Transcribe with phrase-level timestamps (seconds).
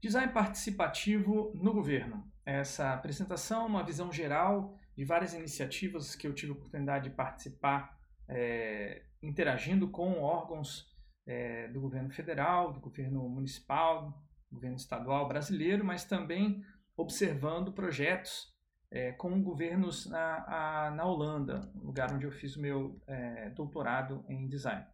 [0.00, 2.24] Design participativo no governo.
[2.46, 7.16] Essa apresentação é uma visão geral de várias iniciativas que eu tive a oportunidade de
[7.16, 10.86] participar, é, interagindo com órgãos
[11.26, 16.64] é, do governo federal, do governo municipal, do governo estadual brasileiro, mas também
[16.96, 18.56] observando projetos
[18.92, 23.00] é, com governos na, a, na Holanda, lugar onde eu fiz o meu
[23.54, 24.86] doutorado em design.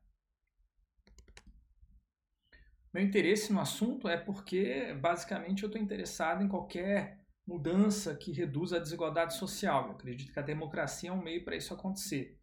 [2.95, 8.76] Meu interesse no assunto é porque, basicamente, eu estou interessado em qualquer mudança que reduza
[8.76, 9.86] a desigualdade social.
[9.86, 12.39] Eu acredito que a democracia é um meio para isso acontecer.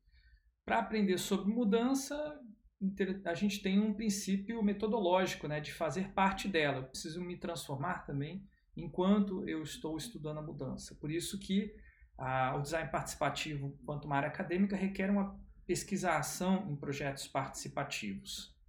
[0.66, 2.38] Para aprender sobre mudança,
[3.24, 6.80] a gente tem um princípio metodológico né, de fazer parte dela.
[6.80, 10.94] Eu preciso me transformar também enquanto eu estou estudando a mudança.
[10.96, 11.74] Por isso que
[12.54, 18.60] o design participativo, quanto uma área acadêmica, requer uma pesquisa-ação em projetos participativos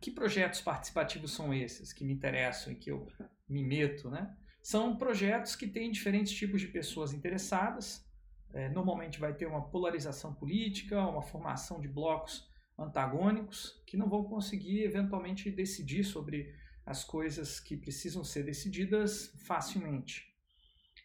[0.00, 3.06] que projetos participativos são esses que me interessam e que eu
[3.48, 4.34] me meto, né?
[4.62, 8.04] São projetos que têm diferentes tipos de pessoas interessadas.
[8.52, 14.24] É, normalmente vai ter uma polarização política, uma formação de blocos antagônicos que não vão
[14.24, 16.54] conseguir eventualmente decidir sobre
[16.84, 20.36] as coisas que precisam ser decididas facilmente.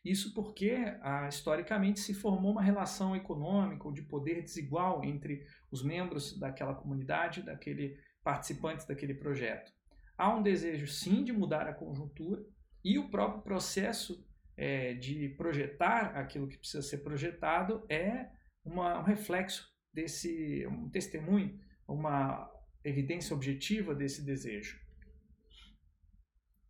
[0.03, 5.83] Isso porque, ah, historicamente, se formou uma relação econômica ou de poder desigual entre os
[5.83, 9.71] membros daquela comunidade, daquele participantes daquele projeto.
[10.17, 12.43] Há um desejo, sim, de mudar a conjuntura
[12.83, 18.29] e o próprio processo é, de projetar aquilo que precisa ser projetado é
[18.63, 22.49] uma, um reflexo desse, um testemunho, uma
[22.83, 24.79] evidência objetiva desse desejo.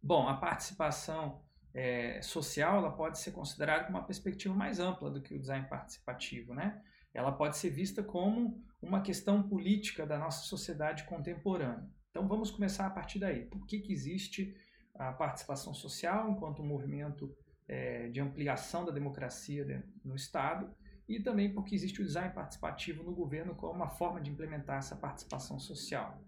[0.01, 5.21] Bom, a participação é, social ela pode ser considerada com uma perspectiva mais ampla do
[5.21, 6.81] que o design participativo, né?
[7.13, 11.87] Ela pode ser vista como uma questão política da nossa sociedade contemporânea.
[12.09, 13.45] Então vamos começar a partir daí.
[13.45, 14.55] Por que, que existe
[14.95, 17.35] a participação social enquanto um movimento
[17.67, 20.69] é, de ampliação da democracia no Estado
[21.07, 24.95] e também porque existe o design participativo no governo como uma forma de implementar essa
[24.95, 26.21] participação social.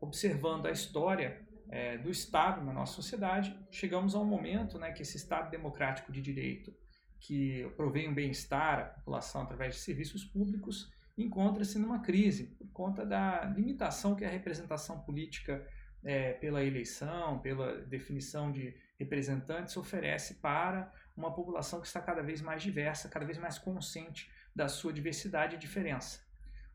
[0.00, 5.02] Observando a história é, do Estado na nossa sociedade, chegamos a um momento né, que
[5.02, 6.72] esse Estado democrático de direito
[7.20, 13.04] que provém um bem-estar à população através de serviços públicos, encontra-se numa crise por conta
[13.04, 15.66] da limitação que a representação política
[16.04, 22.40] é, pela eleição, pela definição de representantes oferece para uma população que está cada vez
[22.40, 26.20] mais diversa, cada vez mais consciente da sua diversidade e diferença.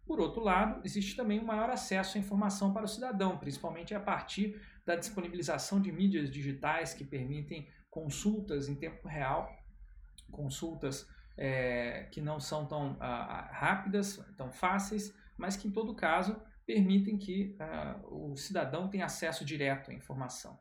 [0.06, 4.00] Por outro lado, existe também um maior acesso à informação para o cidadão, principalmente a
[4.00, 9.50] partir da disponibilização de mídias digitais que permitem consultas em tempo real
[10.34, 11.08] consultas
[11.38, 17.18] é, que não são tão ah, rápidas, tão fáceis, mas que em todo caso permitem
[17.18, 20.60] que ah, o cidadão tenha acesso direto à informação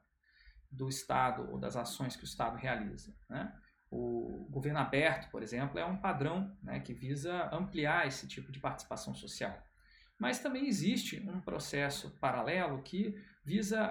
[0.71, 3.15] do Estado ou das ações que o Estado realiza.
[3.29, 3.53] Né?
[3.91, 8.59] O governo aberto, por exemplo, é um padrão né, que visa ampliar esse tipo de
[8.59, 9.63] participação social.
[10.19, 13.91] Mas também existe um processo paralelo que visa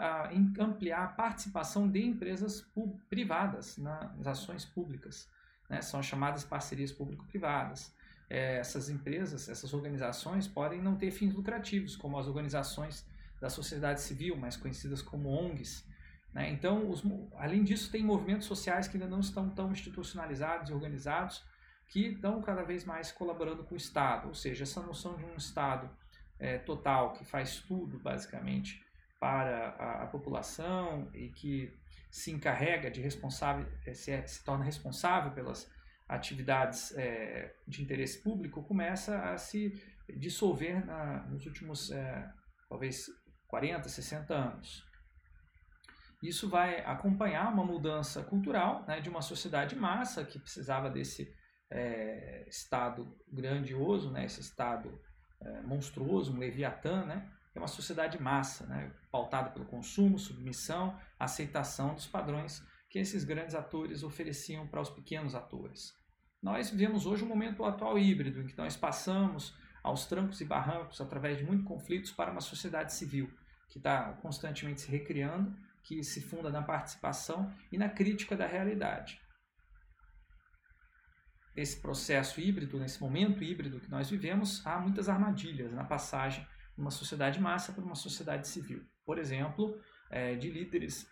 [0.58, 2.66] ampliar a participação de empresas
[3.09, 5.30] privadas nas ações públicas
[5.72, 7.96] né, são as chamadas parcerias público-privadas.
[8.30, 13.08] É, essas empresas, essas organizações podem não ter fins lucrativos, como as organizações
[13.40, 15.88] da sociedade civil, mais conhecidas como ONGs.
[16.34, 16.50] Né?
[16.50, 17.02] Então, os,
[17.38, 21.42] além disso, tem movimentos sociais que ainda não estão tão institucionalizados e organizados,
[21.88, 25.36] que estão cada vez mais colaborando com o Estado, ou seja, essa noção de um
[25.36, 25.90] Estado
[26.38, 28.86] é, total que faz tudo, basicamente,
[29.20, 31.74] para a, a população e que
[32.12, 35.72] se encarrega de responsável, eh, se, é, se torna responsável pelas
[36.08, 39.82] atividades é, de interesse público, começa a se
[40.18, 42.30] dissolver na, nos últimos, é,
[42.68, 43.06] talvez,
[43.48, 44.84] 40, 60 anos.
[46.22, 51.34] Isso vai acompanhar uma mudança cultural né, de uma sociedade massa que precisava desse
[51.72, 55.02] é, Estado grandioso, né, esse Estado
[55.64, 62.07] monstruoso, um Leviatã, né, é uma sociedade massa, né, pautada pelo consumo, submissão, aceitação dos
[62.07, 65.94] padrões que esses grandes atores ofereciam para os pequenos atores.
[66.42, 71.00] Nós vivemos hoje um momento atual híbrido, em que nós passamos aos trancos e barrancos,
[71.00, 73.31] através de muitos conflitos, para uma sociedade civil,
[73.69, 79.21] que está constantemente se recriando, que se funda na participação e na crítica da realidade.
[81.56, 86.45] Esse processo híbrido, nesse momento híbrido que nós vivemos, há muitas armadilhas na passagem
[86.81, 88.83] uma sociedade massa para uma sociedade civil.
[89.06, 89.80] Por exemplo,
[90.10, 91.10] é, de líderes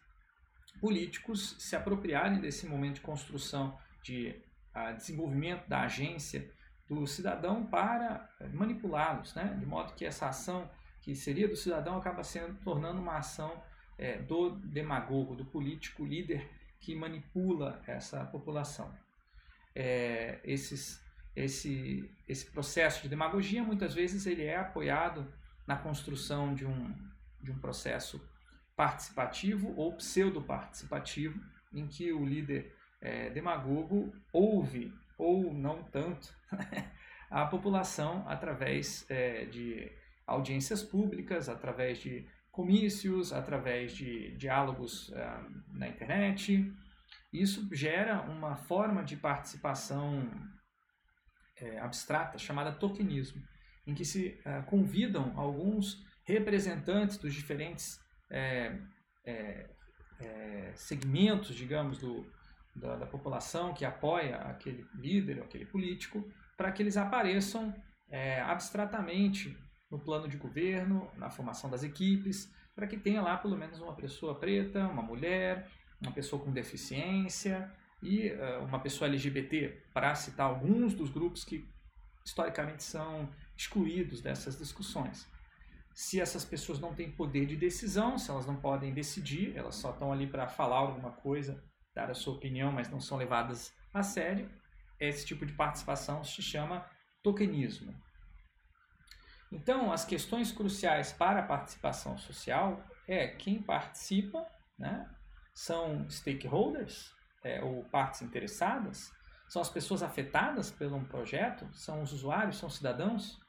[0.82, 4.36] políticos se apropriarem desse momento de construção, de
[4.74, 6.52] a, desenvolvimento da agência
[6.88, 9.56] do cidadão para é, manipulá-los, né?
[9.60, 10.70] de modo que essa ação
[11.02, 13.62] que seria do cidadão acaba sendo tornando uma ação
[13.98, 16.50] é, do demagogo, do político líder
[16.80, 18.94] que manipula essa população.
[19.76, 21.04] É, esses,
[21.36, 25.32] esse, esse processo de demagogia, muitas vezes, ele é apoiado
[25.70, 26.96] na construção de um,
[27.40, 28.20] de um processo
[28.76, 31.40] participativo ou pseudo-participativo,
[31.72, 36.34] em que o líder é, demagogo ouve, ou não tanto,
[37.30, 39.92] a população através é, de
[40.26, 46.74] audiências públicas, através de comícios, através de diálogos é, na internet.
[47.32, 50.28] Isso gera uma forma de participação
[51.58, 53.44] é, abstrata chamada tokenismo,
[53.90, 58.00] em que se é, convidam alguns representantes dos diferentes
[58.30, 58.78] é,
[59.26, 59.70] é,
[60.20, 62.32] é, segmentos, digamos, do,
[62.76, 66.24] da, da, população que apoia aquele líder, aquele político,
[66.56, 67.74] para que eles apareçam
[68.10, 69.58] é, abstratamente
[69.90, 73.96] no plano de governo, na formação das equipes, para que tenha lá pelo menos uma
[73.96, 75.68] pessoa preta, uma mulher,
[76.00, 77.72] uma pessoa com deficiência
[78.02, 81.68] e uh, uma pessoa LGBT, para citar alguns dos grupos que
[82.24, 85.28] historicamente são excluídos dessas discussões.
[85.94, 89.92] Se essas pessoas não têm poder de decisão, se elas não podem decidir, elas só
[89.92, 91.62] estão ali para falar alguma coisa,
[91.94, 94.50] dar a sua opinião, mas não são levadas a sério,
[94.98, 96.90] esse tipo de participação se chama
[97.22, 97.94] tokenismo.
[99.52, 104.46] Então, as questões cruciais para a participação social é quem participa,
[104.78, 105.10] né?
[105.54, 107.12] são stakeholders,
[107.44, 109.12] é, ou partes interessadas,
[109.50, 113.40] são as pessoas afetadas pelo um projeto, são os usuários, são cidadãos,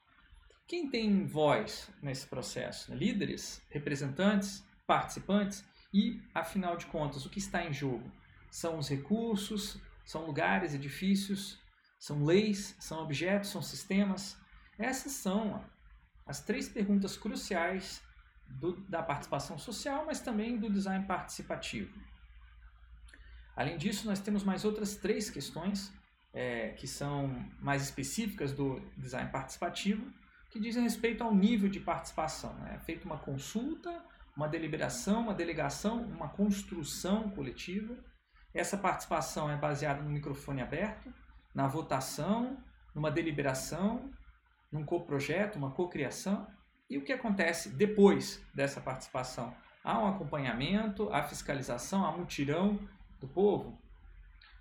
[0.70, 2.94] quem tem voz nesse processo?
[2.94, 8.08] Líderes, representantes, participantes e, afinal de contas, o que está em jogo?
[8.52, 11.58] São os recursos, são lugares, edifícios,
[11.98, 14.38] são leis, são objetos, são sistemas?
[14.78, 15.64] Essas são
[16.24, 18.00] as três perguntas cruciais
[18.46, 21.98] do, da participação social, mas também do design participativo.
[23.56, 25.92] Além disso, nós temos mais outras três questões
[26.32, 30.20] é, que são mais específicas do design participativo,
[30.50, 32.52] que dizem respeito ao nível de participação.
[32.54, 32.74] Né?
[32.74, 34.04] É feita uma consulta,
[34.36, 37.96] uma deliberação, uma delegação, uma construção coletiva.
[38.52, 41.12] Essa participação é baseada no microfone aberto,
[41.54, 42.58] na votação,
[42.94, 44.10] numa deliberação,
[44.72, 46.46] num coprojeto, uma cocriação.
[46.88, 49.54] E o que acontece depois dessa participação?
[49.84, 52.78] Há um acompanhamento, há fiscalização, há mutirão
[53.20, 53.78] do povo?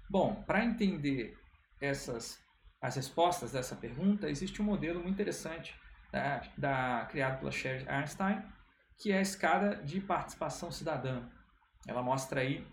[0.09, 1.38] Bom, para entender
[1.81, 2.39] essas
[2.81, 5.75] as respostas dessa pergunta, existe um modelo muito interessante
[6.11, 8.41] da, da, criado pela Sherry Einstein,
[8.97, 11.27] que é a escada de participação cidadã.
[11.87, 12.65] Ela mostra aí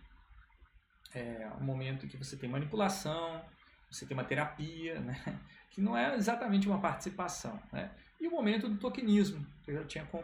[1.14, 3.44] é, um momento que você tem manipulação,
[3.90, 5.16] você tem uma terapia, né?
[5.70, 7.60] que não é exatamente uma participação.
[7.72, 7.90] Né?
[8.20, 10.22] E o momento do tokenismo, que eu já tinha com,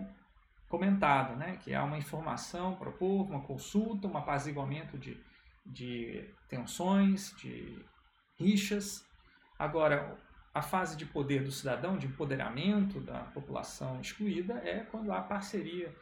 [0.68, 1.56] comentado, né?
[1.58, 5.20] que é uma informação povo, uma consulta, um apaziguamento de,
[5.66, 7.84] de tensões, de
[8.38, 9.04] rixas,
[9.62, 10.18] Agora,
[10.52, 15.94] a fase de poder do cidadão, de empoderamento da população excluída, é quando há parceria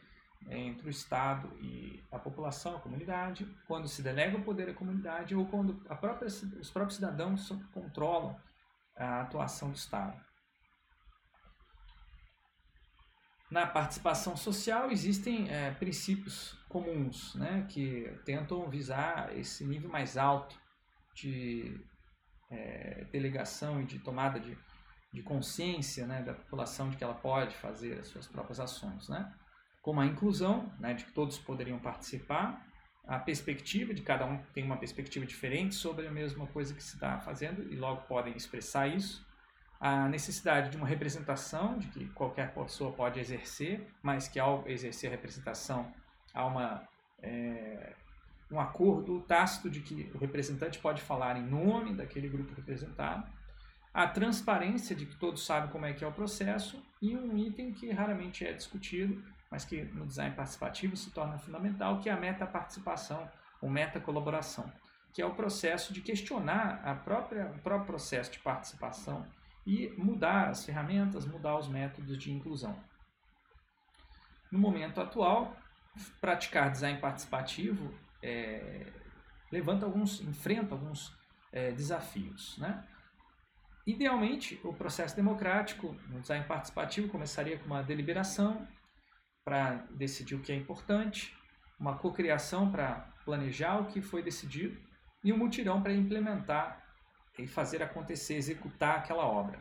[0.49, 5.35] entre o Estado e a população, a comunidade, quando se delega o poder à comunidade
[5.35, 8.35] ou quando própria, os próprios cidadãos controlam
[8.97, 10.19] a atuação do Estado.
[13.51, 20.59] Na participação social existem é, princípios comuns né, que tentam visar esse nível mais alto
[21.14, 21.89] de
[22.50, 24.57] é, delegação e de tomada de,
[25.12, 29.09] de consciência né, da população de que ela pode fazer as suas próprias ações.
[29.09, 29.33] Né?
[29.80, 32.66] Como a inclusão, né, de que todos poderiam participar,
[33.07, 36.95] a perspectiva de cada um tem uma perspectiva diferente sobre a mesma coisa que se
[36.95, 39.26] está fazendo e logo podem expressar isso.
[39.80, 45.09] A necessidade de uma representação, de que qualquer pessoa pode exercer, mas que ao exercer
[45.09, 45.90] a representação
[46.35, 46.87] há uma
[47.23, 47.95] é,
[48.50, 53.26] um acordo tácito de que o representante pode falar em nome daquele grupo representado,
[53.92, 57.73] a transparência de que todos sabem como é que é o processo e um item
[57.73, 62.16] que raramente é discutido, mas que no design participativo se torna fundamental, que é a
[62.16, 63.28] meta-participação
[63.61, 64.71] ou meta-colaboração,
[65.12, 69.26] que é o processo de questionar a própria, o próprio processo de participação
[69.66, 72.78] e mudar as ferramentas, mudar os métodos de inclusão.
[74.50, 75.57] No momento atual,
[76.21, 77.92] praticar design participativo
[78.23, 78.87] é,
[79.50, 81.17] levanta alguns, enfrenta alguns
[81.53, 82.57] é, desafios.
[82.59, 82.87] Né?
[83.87, 88.67] Idealmente, o processo democrático no design participativo começaria com uma deliberação
[89.45, 91.37] para decidir o que é importante,
[91.79, 94.79] uma cocriação para planejar o que foi decidido
[95.25, 96.85] e um mutirão para implementar
[97.39, 99.59] e fazer acontecer, executar aquela obra.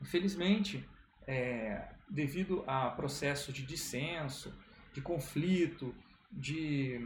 [0.00, 0.88] Infelizmente,
[1.26, 4.52] é, devido a processo de dissenso,
[4.92, 5.94] de conflito,
[6.30, 7.00] de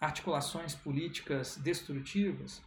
[0.00, 2.62] articulações políticas destrutivas,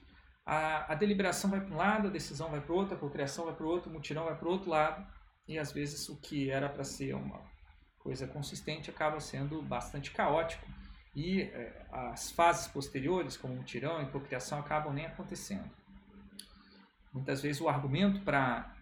[0.46, 3.46] a, a deliberação vai para um lado, a decisão vai para o outro, a cocriação
[3.46, 5.06] vai para o outro, o mutirão vai para o outro lado,
[5.48, 7.42] e às vezes o que era para ser uma
[8.00, 10.66] coisa consistente acaba sendo bastante caótico
[11.16, 15.70] e é, as fases posteriores, como mutirão e cocriação, acabam nem acontecendo.
[17.14, 18.74] Muitas vezes o argumento para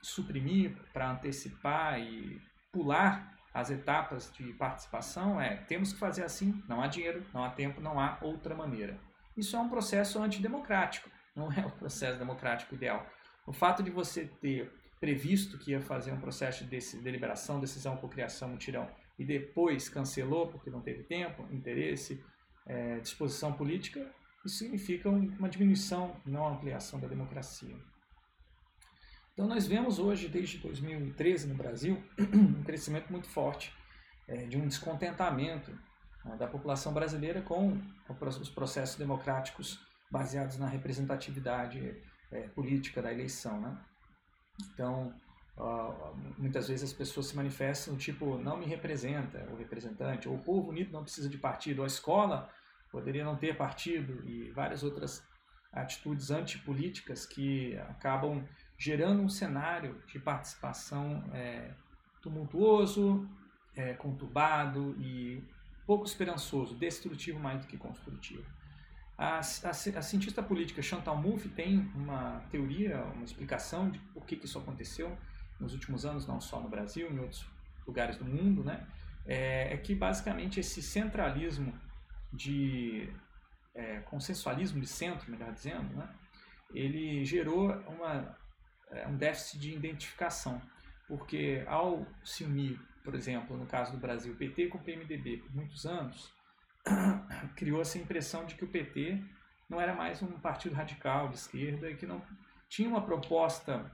[0.00, 2.40] suprimir, para antecipar e
[2.72, 7.50] pular as etapas de participação é temos que fazer assim, não há dinheiro, não há
[7.50, 8.98] tempo, não há outra maneira.
[9.36, 13.06] Isso é um processo antidemocrático, não é o processo democrático ideal.
[13.46, 18.48] O fato de você ter previsto que ia fazer um processo de deliberação, decisão, cocriação,
[18.48, 22.24] mutirão, e depois cancelou porque não teve tempo, interesse,
[22.66, 24.08] é, disposição política,
[24.44, 27.76] isso significa uma diminuição, não ampliação da democracia.
[29.32, 33.72] Então nós vemos hoje, desde 2013 no Brasil, um crescimento muito forte
[34.28, 35.72] é, de um descontentamento
[36.24, 37.80] né, da população brasileira com
[38.40, 41.98] os processos democráticos baseados na representatividade
[42.30, 43.58] é, política da eleição.
[43.58, 43.78] Né?
[44.74, 45.14] Então,
[45.56, 50.42] uh, muitas vezes as pessoas se manifestam tipo, não me representa o representante, ou o
[50.42, 52.50] povo unido não precisa de partido, ou a escola
[52.90, 55.26] poderia não ter partido, e várias outras
[55.72, 58.46] atitudes antipolíticas que acabam
[58.78, 61.70] gerando um cenário de participação é,
[62.20, 63.28] tumultuoso,
[63.74, 65.42] é, conturbado e
[65.86, 68.44] pouco esperançoso, destrutivo mais do que construtivo.
[69.16, 74.36] A, a, a cientista política Chantal Mouffe tem uma teoria, uma explicação de por que,
[74.36, 75.16] que isso aconteceu
[75.60, 77.46] nos últimos anos, não só no Brasil, em outros
[77.86, 78.86] lugares do mundo, né?
[79.24, 81.72] É, é que basicamente esse centralismo
[82.32, 83.08] de
[83.74, 86.08] é, consensualismo de centro, melhor dizendo, né?
[86.74, 88.36] ele gerou uma
[88.92, 90.60] é, um déficit de identificação,
[91.08, 95.54] porque ao se unir, por exemplo, no caso do Brasil, PT com o PMDB por
[95.54, 96.32] muitos anos,
[97.56, 99.22] criou essa impressão de que o PT
[99.68, 102.22] não era mais um partido radical de esquerda e que não
[102.68, 103.90] tinha uma proposta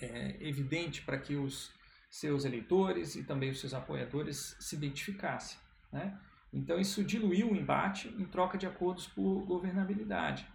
[0.00, 1.72] é, evidente para que os
[2.10, 5.58] seus eleitores e também os seus apoiadores se identificassem.
[5.90, 6.18] Né?
[6.52, 10.46] Então isso diluiu o embate em troca de acordos por governabilidade,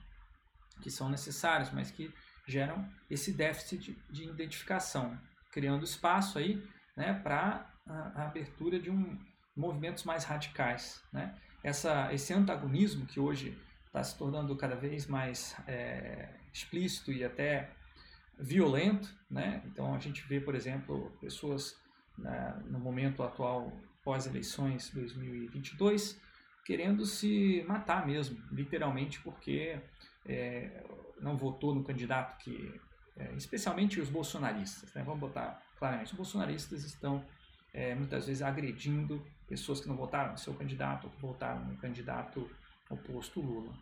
[0.81, 2.13] que são necessários, mas que
[2.48, 5.20] geram esse déficit de identificação,
[5.51, 6.63] criando espaço aí
[6.96, 9.20] né, para a, a, abertura de um,
[9.56, 11.04] movimentos mais radicais.
[11.12, 11.36] Né?
[11.63, 17.70] Essa, esse antagonismo que hoje está se tornando cada vez mais é, explícito e até
[18.39, 19.62] violento, né?
[19.66, 21.75] então a gente vê, por exemplo, pessoas
[22.18, 23.72] né, no momento atual
[24.04, 26.20] pós-eleições 2022
[26.68, 29.80] querendo se matar mesmo, literalmente porque
[30.25, 30.84] é,
[31.19, 32.79] não votou no candidato que,
[33.15, 35.03] é, especialmente os bolsonaristas, né?
[35.03, 37.24] vamos botar claramente, os bolsonaristas estão
[37.74, 41.77] é, muitas vezes agredindo pessoas que não votaram no seu candidato ou que votaram no
[41.77, 42.50] candidato
[42.89, 43.74] oposto Lula.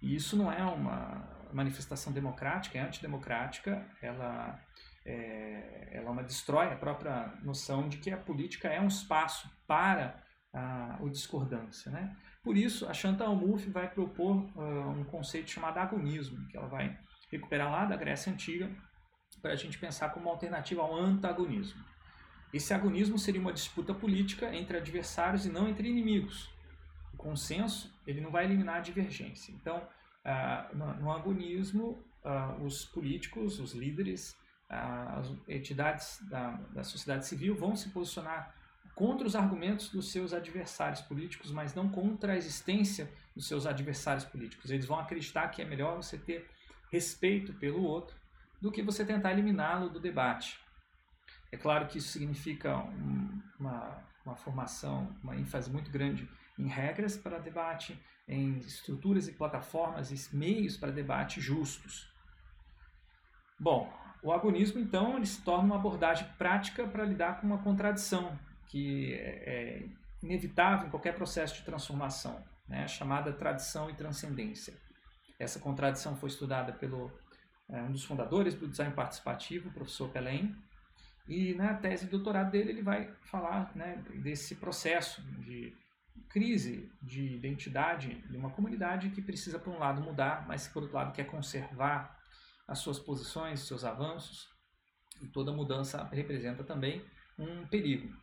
[0.00, 4.60] E isso não é uma manifestação democrática, é antidemocrática, ela,
[5.04, 10.22] é, ela uma, destrói a própria noção de que a política é um espaço para
[10.52, 11.90] a, discordância.
[11.90, 12.16] Né?
[12.42, 16.98] Por isso, a Chantal Mouffe vai propor uh, um conceito chamado agonismo, que ela vai
[17.30, 18.70] recuperar lá da Grécia Antiga
[19.40, 21.82] para a gente pensar como uma alternativa ao antagonismo.
[22.52, 26.50] Esse agonismo seria uma disputa política entre adversários e não entre inimigos.
[27.14, 29.52] O consenso ele não vai eliminar a divergência.
[29.52, 34.36] Então, uh, no, no, agonismo, uh, os políticos, os líderes,
[34.68, 38.54] as entidades da, da sociedade civil vão se posicionar
[38.94, 44.24] contra os argumentos dos seus adversários políticos, mas não contra a existência dos seus adversários
[44.24, 44.70] políticos.
[44.70, 46.48] Eles vão acreditar que é melhor você ter
[46.90, 48.16] respeito pelo outro
[48.60, 50.60] do que você tentar eliminá-lo do debate.
[51.50, 57.16] É claro que isso significa um, uma, uma formação, uma ênfase muito grande em regras
[57.16, 62.10] para debate, em estruturas e plataformas e meios para debate justos.
[63.58, 68.38] Bom, o agonismo, então, ele se torna uma abordagem prática para lidar com uma contradição,
[68.72, 69.88] que é, é
[70.22, 74.74] inevitável em qualquer processo de transformação, né, chamada tradição e transcendência.
[75.38, 77.12] Essa contradição foi estudada pelo
[77.68, 80.56] é, um dos fundadores do design participativo, o professor Pelém,
[81.28, 85.76] e na tese de doutorado dele ele vai falar né, desse processo de
[86.30, 90.96] crise de identidade de uma comunidade que precisa, por um lado, mudar, mas por outro
[90.96, 92.18] lado, quer conservar
[92.66, 94.48] as suas posições, seus avanços,
[95.20, 97.04] e toda mudança representa também
[97.38, 98.21] um perigo.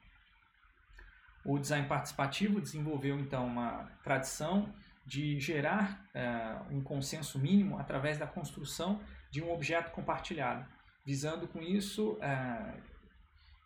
[1.50, 4.72] O design participativo desenvolveu então uma tradição
[5.04, 9.02] de gerar uh, um consenso mínimo através da construção
[9.32, 10.64] de um objeto compartilhado,
[11.04, 12.82] visando com isso uh,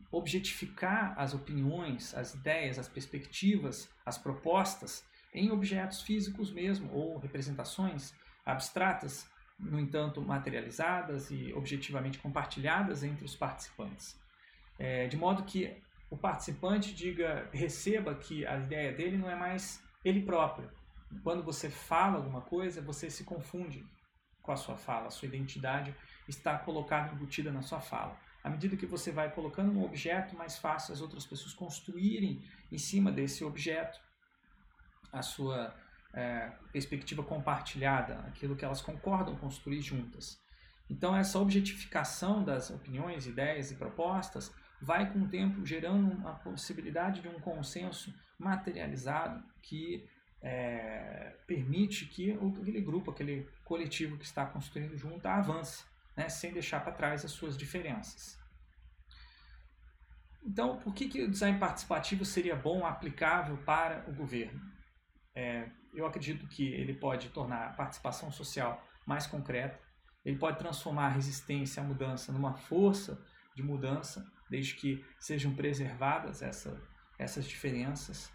[0.09, 8.13] objetificar as opiniões, as ideias, as perspectivas, as propostas em objetos físicos mesmo, ou representações
[8.45, 14.17] abstratas, no entanto materializadas e objetivamente compartilhadas entre os participantes.
[14.79, 15.83] É, de modo que
[16.13, 20.69] o participante diga, receba que a ideia dele não é mais ele próprio.
[21.23, 23.83] Quando você fala alguma coisa, você se confunde
[24.39, 25.95] com a sua fala, a sua identidade
[26.27, 28.15] está colocada, embutida na sua fala.
[28.43, 32.77] À medida que você vai colocando um objeto, mais fácil as outras pessoas construírem em
[32.77, 33.99] cima desse objeto
[35.11, 35.73] a sua
[36.13, 40.37] é, perspectiva compartilhada, aquilo que elas concordam construir juntas.
[40.87, 47.21] Então, essa objetificação das opiniões, ideias e propostas vai, com o tempo, gerando uma possibilidade
[47.21, 50.07] de um consenso materializado que
[50.41, 55.85] é, permite que aquele grupo, aquele coletivo que está construindo junto avance,
[56.17, 58.37] né, sem deixar para trás as suas diferenças.
[60.45, 64.59] Então, por que, que o design participativo seria bom, aplicável para o governo?
[65.33, 69.79] É, eu acredito que ele pode tornar a participação social mais concreta,
[70.25, 73.25] ele pode transformar a resistência à mudança numa força
[73.55, 76.81] de mudança, desde que sejam preservadas essa,
[77.17, 78.31] essas diferenças.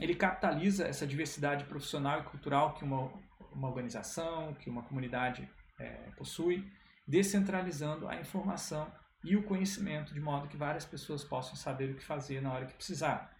[0.00, 3.12] Ele capitaliza essa diversidade profissional e cultural que uma,
[3.52, 6.70] uma organização, que uma comunidade é, possui,
[7.06, 8.92] descentralizando a informação
[9.24, 12.66] e o conhecimento, de modo que várias pessoas possam saber o que fazer na hora
[12.66, 13.34] que precisar.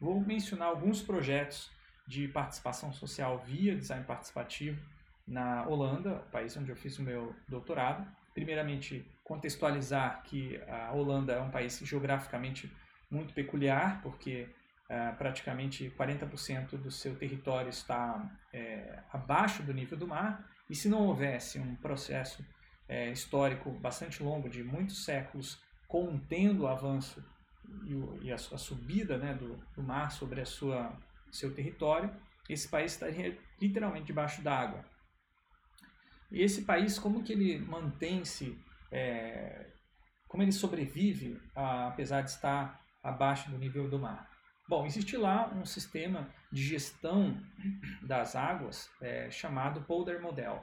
[0.00, 1.70] Vou mencionar alguns projetos
[2.06, 4.80] de participação social via design participativo
[5.26, 8.06] na Holanda, país onde eu fiz o meu doutorado.
[8.34, 12.70] Primeiramente, contextualizar que a Holanda é um país geograficamente
[13.10, 14.48] muito peculiar, porque
[14.88, 20.88] é, praticamente 40% do seu território está é, abaixo do nível do mar, e se
[20.88, 22.44] não houvesse um processo
[22.88, 27.24] é, histórico bastante longo, de muitos séculos, contendo o avanço
[27.84, 30.96] e, o, e a, a, subida né, do, do, mar sobre a sua
[31.30, 32.10] seu território,
[32.48, 34.82] esse país estaria literalmente debaixo d'água.
[36.30, 38.58] E esse país, como que ele mantém-se,
[38.90, 39.66] é,
[40.26, 44.28] como ele sobrevive, a, apesar de estar abaixo do nível do mar?
[44.68, 47.40] Bom, existe lá um sistema de gestão
[48.02, 50.62] das águas é, chamado Polder Model.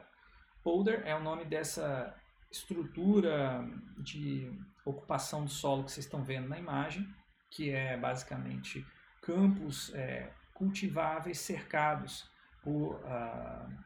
[0.63, 2.15] Polder é o nome dessa
[2.51, 4.51] estrutura de
[4.85, 7.07] ocupação do solo que vocês estão vendo na imagem,
[7.49, 8.85] que é basicamente
[9.21, 12.29] campos é, cultiváveis cercados
[12.63, 13.77] por uh,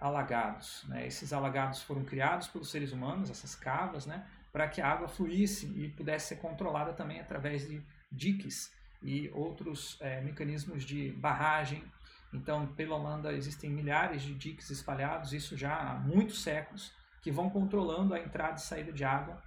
[0.00, 0.84] alagados.
[0.88, 1.06] Né?
[1.06, 4.26] Esses alagados foram criados pelos seres humanos, essas cavas, né?
[4.52, 8.72] para que a água fluísse e pudesse ser controlada também através de diques
[9.02, 11.84] e outros é, mecanismos de barragem.
[12.32, 17.50] Então, pela Holanda existem milhares de diques espalhados, isso já há muitos séculos, que vão
[17.50, 19.42] controlando a entrada e saída de água.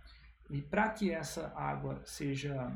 [0.50, 2.72] E para que essa água seja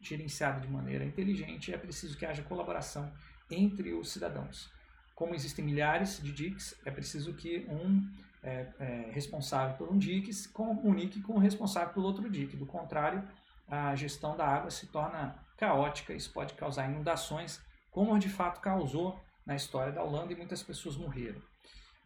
[0.00, 3.12] gerenciada de maneira inteligente, é preciso que haja colaboração
[3.50, 4.70] entre os cidadãos.
[5.18, 8.08] Como existem milhares de DICs, é preciso que um
[8.40, 12.56] é, é, responsável por um DIC comunique com o responsável pelo outro DIC.
[12.56, 13.28] Do contrário,
[13.66, 19.20] a gestão da água se torna caótica, isso pode causar inundações, como de fato causou
[19.44, 21.42] na história da Holanda e muitas pessoas morreram.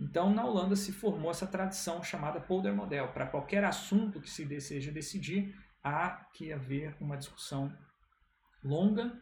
[0.01, 3.09] Então, na Holanda se formou essa tradição chamada Polder Model.
[3.09, 7.71] Para qualquer assunto que se deseja decidir, há que haver uma discussão
[8.65, 9.13] longa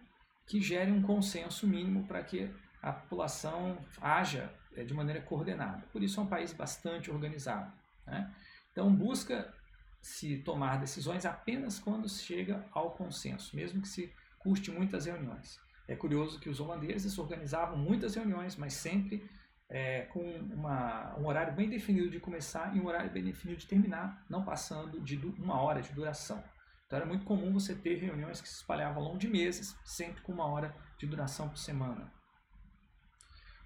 [0.47, 5.87] que gere um consenso mínimo para que a população haja é, de maneira coordenada.
[5.93, 7.73] Por isso é um país bastante organizado.
[8.07, 8.35] Né?
[8.73, 9.53] Então busca
[10.01, 15.59] se tomar decisões apenas quando chega ao consenso, mesmo que se custe muitas reuniões.
[15.87, 19.29] É curioso que os holandeses organizavam muitas reuniões, mas sempre
[19.69, 23.67] é, com uma, um horário bem definido de começar e um horário bem definido de
[23.67, 26.43] terminar, não passando de uma hora de duração.
[26.87, 30.23] Então era muito comum você ter reuniões que se espalhavam ao longo de meses, sempre
[30.23, 32.11] com uma hora de duração por semana.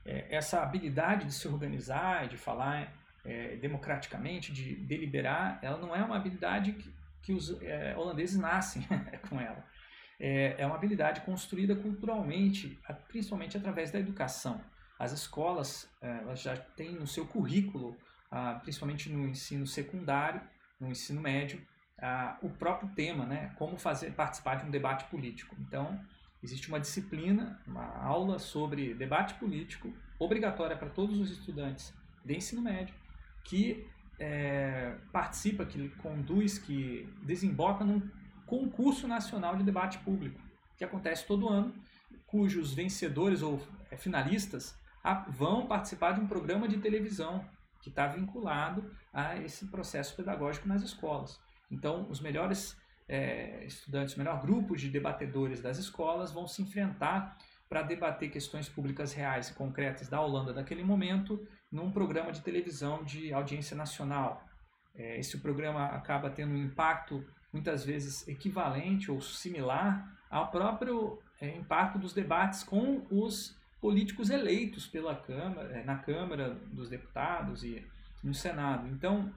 [0.05, 2.93] É, essa habilidade de se organizar, de falar
[3.25, 8.87] é, democraticamente, de deliberar, ela não é uma habilidade que, que os é, holandeses nascem
[9.29, 9.65] com ela.
[10.21, 14.61] É, é uma habilidade construída culturalmente, principalmente através da educação.
[14.99, 17.97] As escolas é, elas já têm no seu currículo,
[18.31, 20.41] ah, principalmente no ensino secundário,
[20.81, 21.61] no ensino médio,
[22.01, 23.53] ah, o próprio tema, né?
[23.57, 25.57] Como fazer participar de um debate político.
[25.61, 26.01] Então,
[26.45, 32.61] existe uma disciplina, uma aula sobre debate político obrigatória para todos os estudantes de ensino
[32.61, 32.95] médio
[33.43, 33.87] que
[34.19, 38.01] é, participa, que conduz, que desemboca num
[38.47, 40.39] concurso nacional de debate público
[40.77, 41.75] que acontece todo ano,
[42.27, 44.79] cujos vencedores ou é, finalistas
[45.29, 47.45] vão participar de um programa de televisão
[47.81, 51.41] que está vinculado a esse processo pedagógico nas escolas.
[51.71, 52.77] Então, os melhores
[53.09, 57.37] é, estudantes, o menor grupo de debatedores das escolas vão se enfrentar
[57.69, 63.03] para debater questões públicas reais e concretas da Holanda daquele momento num programa de televisão
[63.05, 64.45] de audiência nacional.
[64.95, 71.57] É, esse programa acaba tendo um impacto muitas vezes equivalente ou similar ao próprio é,
[71.57, 77.85] impacto dos debates com os políticos eleitos pela Câmara, é, na Câmara dos Deputados e
[78.23, 78.89] no Senado.
[78.89, 79.33] Então,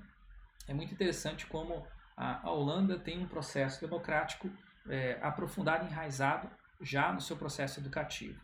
[0.67, 1.85] é muito interessante como
[2.17, 4.49] a, a Holanda tem um processo democrático
[4.89, 6.49] é, aprofundado enraizado
[6.81, 8.41] já no seu processo educativo.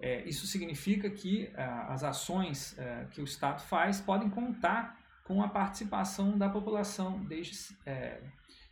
[0.00, 5.42] É, isso significa que ah, as ações é, que o Estado faz podem contar com
[5.42, 8.22] a participação da população desde, é,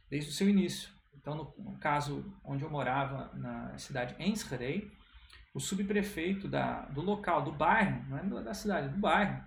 [0.08, 0.88] desde o seu início.
[1.14, 4.90] Então, no, no, caso onde eu morava, na cidade Enschede,
[5.52, 9.44] o subprefeito da, do local, do bairro, não é da cidade, do bairro,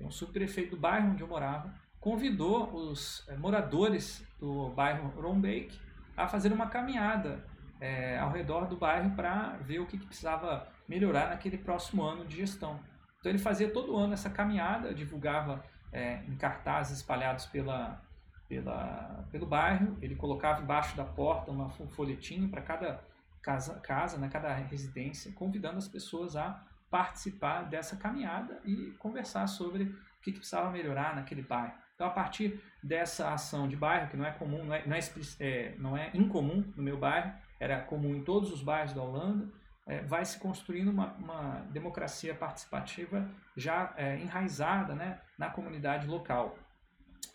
[0.00, 1.74] o subprefeito do bairro onde eu morava,
[2.04, 5.80] convidou os é, moradores do bairro Rombeek
[6.14, 7.42] a fazer uma caminhada
[7.80, 12.26] é, ao redor do bairro para ver o que, que, precisava melhorar naquele próximo ano
[12.26, 12.78] de gestão.
[13.18, 17.98] Então ele fazia todo ano essa caminhada, divulgava é, em cartazes espalhados pela,
[18.46, 23.02] pela, pelo bairro, ele colocava embaixo da porta uma folhetinho para cada
[23.40, 29.84] casa, casa né, cada residência, convidando as pessoas a participar dessa caminhada e conversar sobre
[29.84, 31.82] o que, que precisava melhorar naquele bairro.
[31.94, 35.00] Então, a partir dessa ação de bairro, que não é comum, não é, não é,
[35.40, 39.48] é, não é incomum no meu bairro, era comum em todos os bairros da Holanda,
[39.86, 46.58] é, vai se construindo uma, uma democracia participativa já é, enraizada né, na comunidade local.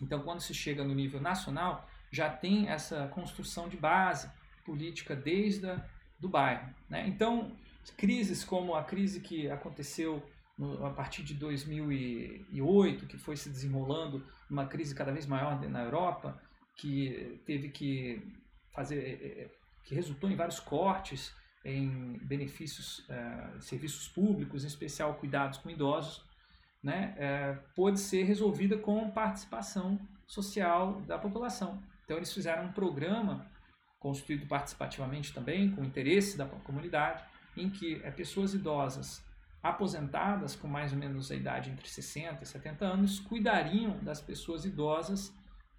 [0.02, 4.30] Então, quando se chega no nível nacional, já tem essa construção de base
[4.66, 5.82] política desde a,
[6.20, 6.74] do bairro.
[6.90, 7.08] Né?
[7.08, 7.56] Então,
[7.96, 10.24] crises como a crise que aconteceu
[10.86, 16.42] a partir de 2008, que foi se desenrolando uma crise cada vez maior na Europa,
[16.76, 18.22] que teve que
[18.74, 19.52] fazer, é, é,
[19.84, 26.24] que resultou em vários cortes em benefícios, uh, serviços públicos, em especial cuidados com idosos,
[26.82, 31.84] né, uh, pôde ser resolvida com participação social da população.
[32.06, 33.46] Então eles fizeram um programa
[34.00, 37.24] construído participativamente também, com interesse da comunidade,
[37.58, 39.22] em que uh, pessoas idosas
[39.62, 44.66] aposentadas com mais ou menos a idade entre 60 e 70 anos cuidariam das pessoas
[44.66, 45.34] idosas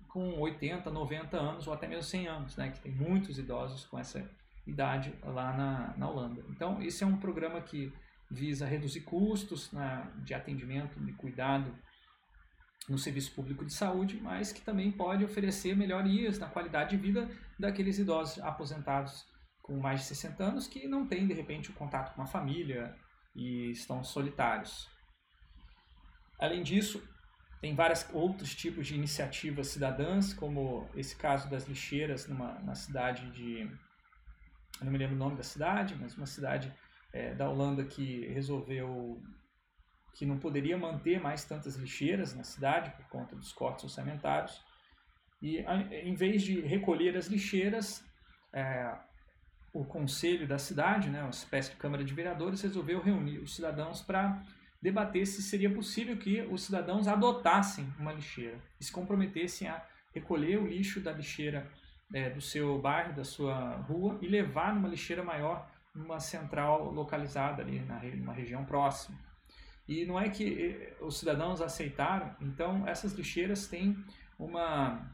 [0.08, 3.98] com 80, 90 anos ou até mesmo 100 anos, né, que tem muitos idosos com
[3.98, 4.28] essa
[4.66, 6.44] idade lá na, na Holanda.
[6.50, 7.92] Então, esse é um programa que
[8.30, 11.74] visa reduzir custos na, de atendimento e cuidado
[12.88, 17.28] no serviço público de saúde, mas que também pode oferecer melhorias na qualidade de vida
[17.58, 19.26] daqueles idosos aposentados
[19.62, 22.94] com mais de 60 anos que não têm, de repente, o contato com a família
[23.40, 24.86] e estão solitários.
[26.38, 27.02] Além disso,
[27.60, 33.30] tem vários outros tipos de iniciativas cidadãs, como esse caso das lixeiras numa, na cidade
[33.32, 33.60] de
[34.80, 36.72] eu não me lembro o nome da cidade, mas uma cidade
[37.12, 39.22] é, da Holanda que resolveu
[40.14, 44.62] que não poderia manter mais tantas lixeiras na cidade por conta dos cortes orçamentários.
[45.42, 48.04] E em vez de recolher as lixeiras,
[48.52, 48.98] é,
[49.72, 54.02] o conselho da cidade, né, uma espécie de Câmara de Vereadores, resolveu reunir os cidadãos
[54.02, 54.42] para
[54.82, 60.58] debater se seria possível que os cidadãos adotassem uma lixeira e se comprometessem a recolher
[60.58, 61.70] o lixo da lixeira
[62.12, 67.62] é, do seu bairro, da sua rua e levar numa lixeira maior numa central localizada
[67.62, 69.18] ali na numa região próxima.
[69.86, 73.96] E não é que os cidadãos aceitaram, então essas lixeiras têm
[74.38, 75.04] uma,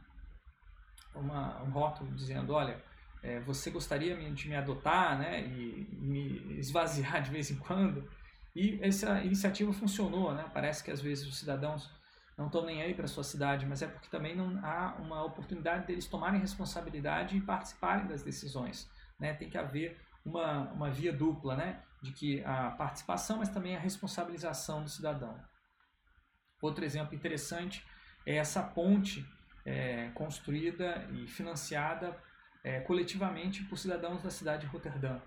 [1.15, 2.83] uma um rótulo dizendo, olha,
[3.27, 8.09] é, você gostaria de me adotar né, e me esvaziar de vez em quando?
[8.55, 10.49] E essa iniciativa funcionou, né?
[10.55, 11.91] Parece que às vezes os cidadãos
[12.39, 15.87] não estão nem aí para sua cidade, mas é porque também não há uma oportunidade
[15.87, 18.89] deles tomarem responsabilidade e participarem das decisões.
[19.19, 19.35] Né?
[19.35, 21.83] Tem que haver uma, uma via dupla, né?
[22.01, 25.37] de que a participação, mas também a responsabilização do cidadão.
[26.63, 27.85] Outro exemplo interessante
[28.25, 29.27] é essa ponte
[29.65, 32.17] é, construída e financiada
[32.67, 35.21] é, coletivamente por cidadãos da cidade de Roterdã.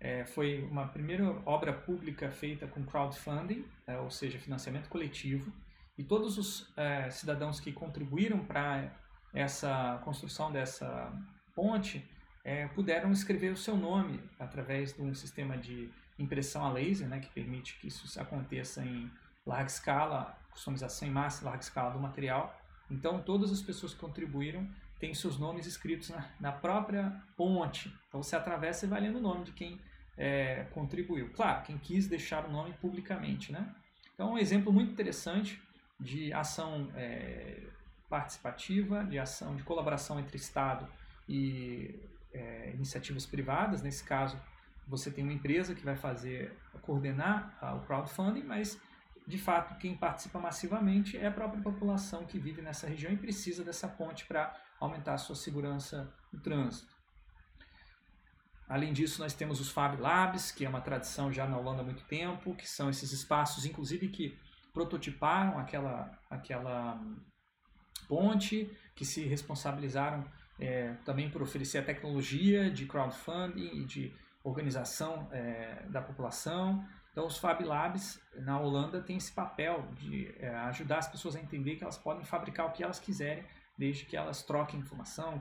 [0.00, 5.52] É, foi uma primeira obra pública feita com crowdfunding, é, ou seja, financiamento coletivo,
[5.96, 8.92] e todos os é, cidadãos que contribuíram para
[9.32, 11.12] essa construção dessa
[11.54, 12.04] ponte
[12.42, 17.20] é, puderam escrever o seu nome através de um sistema de impressão a laser, né,
[17.20, 19.08] que permite que isso aconteça em
[19.46, 22.58] larga escala, customização em massa, larga escala do material.
[22.90, 24.68] Então, todas as pessoas que contribuíram
[25.00, 27.92] têm seus nomes escritos na, na própria ponte.
[28.08, 29.80] Então, você atravessa e vai lendo o nome de quem
[30.16, 31.30] é, contribuiu.
[31.30, 33.50] Claro, quem quis deixar o nome publicamente.
[33.50, 33.74] Né?
[34.14, 35.60] Então, um exemplo muito interessante
[35.98, 37.58] de ação é,
[38.08, 40.86] participativa, de ação de colaboração entre Estado
[41.26, 41.98] e
[42.32, 43.82] é, iniciativas privadas.
[43.82, 44.38] Nesse caso,
[44.86, 48.78] você tem uma empresa que vai fazer, coordenar o crowdfunding, mas
[49.26, 53.62] de fato quem participa massivamente é a própria população que vive nessa região e precisa
[53.62, 56.98] dessa ponte para aumentar a sua segurança no trânsito.
[58.68, 61.84] Além disso, nós temos os Fab Labs, que é uma tradição já na Holanda há
[61.84, 64.38] muito tempo, que são esses espaços, inclusive, que
[64.72, 67.00] prototiparam aquela, aquela
[68.08, 70.24] ponte, que se responsabilizaram
[70.58, 74.14] é, também por oferecer a tecnologia de crowdfunding e de
[74.44, 76.86] organização é, da população.
[77.10, 81.40] Então, os Fab Labs na Holanda têm esse papel de é, ajudar as pessoas a
[81.40, 83.44] entender que elas podem fabricar o que elas quiserem,
[83.80, 85.40] desde que elas troquem informação,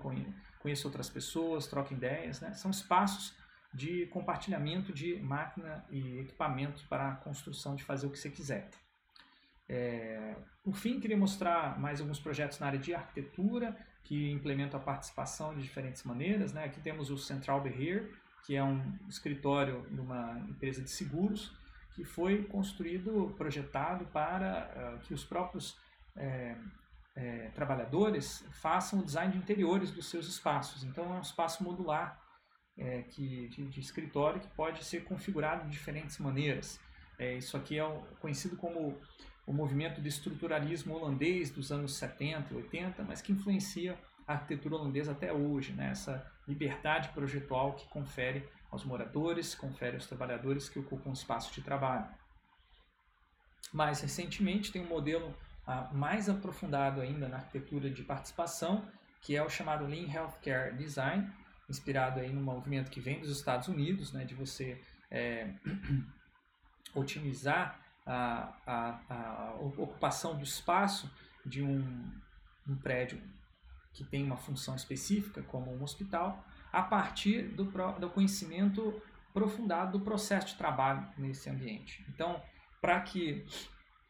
[0.59, 2.39] conheçam outras pessoas, troquem ideias.
[2.39, 2.53] Né?
[2.53, 3.35] São espaços
[3.73, 8.69] de compartilhamento de máquina e equipamentos para a construção de fazer o que você quiser.
[9.67, 14.83] É, por fim, queria mostrar mais alguns projetos na área de arquitetura que implementam a
[14.83, 16.53] participação de diferentes maneiras.
[16.53, 16.63] Né?
[16.63, 18.07] Aqui temos o Central Behavior,
[18.45, 21.53] que é um escritório de uma empresa de seguros
[21.93, 25.77] que foi construído, projetado para uh, que os próprios
[26.15, 26.55] é,
[27.19, 30.85] é, trabalhadores façam o design de interiores dos seus espaços.
[30.85, 32.17] Então é um espaço modular
[32.77, 36.79] é, que, de, de, escritório que pode ser configurado de diferentes maneiras.
[37.17, 38.97] É, isso aqui é o, conhecido como
[39.45, 44.75] o movimento de estruturalismo holandês dos anos 70 e 80, mas que influencia a arquitetura
[44.75, 45.89] holandesa até hoje, né?
[45.91, 52.07] essa liberdade projetual que confere aos moradores, confere aos trabalhadores que ocupam espaço de trabalho.
[53.73, 55.35] Mais recentemente, tem um modelo
[55.91, 58.87] mais aprofundado ainda na arquitetura de participação,
[59.21, 61.31] que é o chamado Lean Healthcare Design,
[61.69, 65.53] inspirado aí no movimento que vem dos Estados Unidos, né, de você é,
[66.95, 71.11] otimizar a, a, a, ocupação do espaço
[71.45, 72.11] de um,
[72.67, 73.21] um prédio
[73.93, 77.65] que tem uma função específica, como um hospital, a partir do,
[77.99, 82.03] do conhecimento aprofundado do processo de trabalho nesse ambiente.
[82.09, 82.41] Então,
[82.81, 83.45] para que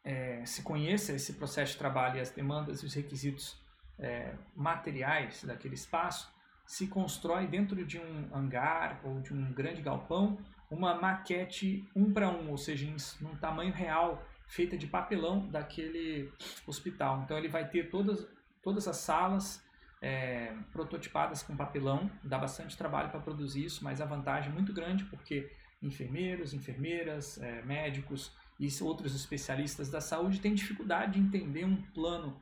[0.03, 3.59] é, se conheça esse processo de trabalho e as demandas e os requisitos
[3.97, 6.31] é, materiais daquele espaço,
[6.65, 10.37] se constrói dentro de um hangar ou de um grande galpão
[10.69, 16.31] uma maquete um para um, ou seja, em tamanho real, feita de papelão daquele
[16.67, 17.23] hospital.
[17.23, 18.27] Então ele vai ter todas,
[18.61, 19.63] todas as salas
[20.01, 24.71] é, prototipadas com papelão, dá bastante trabalho para produzir isso, mas a vantagem é muito
[24.71, 31.63] grande porque enfermeiros, enfermeiras, é, médicos e outros especialistas da saúde têm dificuldade de entender
[31.63, 32.39] um plano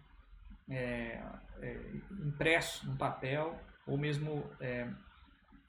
[0.70, 1.22] é,
[1.62, 1.92] é
[2.26, 4.88] impresso no papel ou mesmo é,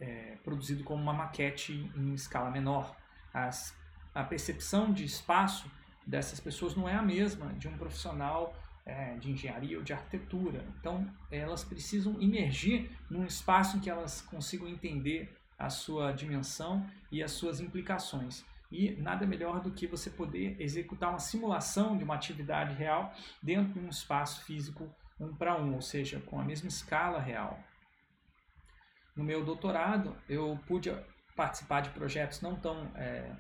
[0.01, 2.97] é, produzido como uma maquete em escala menor.
[3.33, 3.77] As,
[4.15, 5.71] a percepção de espaço
[6.07, 8.57] dessas pessoas não é a mesma de um profissional
[8.87, 10.65] é, de engenharia ou de arquitetura.
[10.81, 17.23] Então, elas precisam emergir num espaço em que elas consigam entender a sua dimensão e
[17.23, 18.45] as suas implicações.
[18.71, 23.73] E nada melhor do que você poder executar uma simulação de uma atividade real dentro
[23.73, 24.89] de um espaço físico
[25.21, 27.59] um para um, ou seja, com a mesma escala real.
[29.17, 30.95] No meu doutorado, eu pude
[31.35, 33.37] participar de projetos não tão é,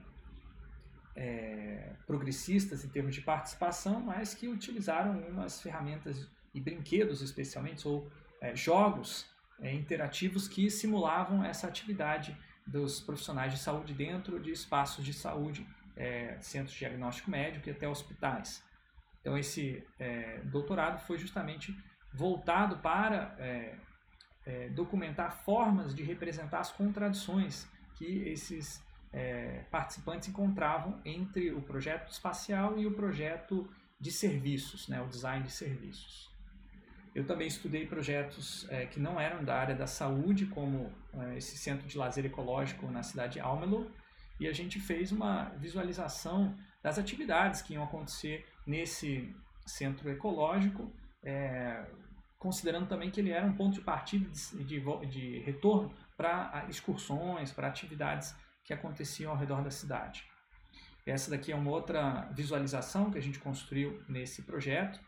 [1.15, 8.11] é, progressistas em termos de participação, mas que utilizaram umas ferramentas e brinquedos, especialmente, ou
[8.41, 9.27] é, jogos
[9.61, 12.37] interativos que simulavam essa atividade
[12.69, 17.73] dos profissionais de saúde dentro de espaços de saúde, é, centros de diagnóstico médico e
[17.73, 18.63] até hospitais.
[19.21, 21.77] Então, esse é, doutorado foi justamente
[22.15, 23.37] voltado para
[24.73, 32.79] documentar formas de representar as contradições que esses é, participantes encontravam entre o projeto espacial
[32.79, 33.69] e o projeto
[34.01, 36.28] de serviços, né, o design de serviços.
[37.15, 41.57] Eu também estudei projetos é, que não eram da área da saúde, como é, esse
[41.57, 43.91] centro de lazer ecológico na cidade de Almelo,
[44.39, 49.35] e a gente fez uma visualização das atividades que iam acontecer nesse
[49.67, 50.93] centro ecológico,
[51.25, 51.85] é,
[52.39, 57.53] considerando também que ele era um ponto de partida de, de, de retorno para excursões,
[57.53, 60.25] para atividades que aconteciam ao redor da cidade.
[61.05, 65.01] Essa daqui é uma outra visualização que a gente construiu nesse projeto,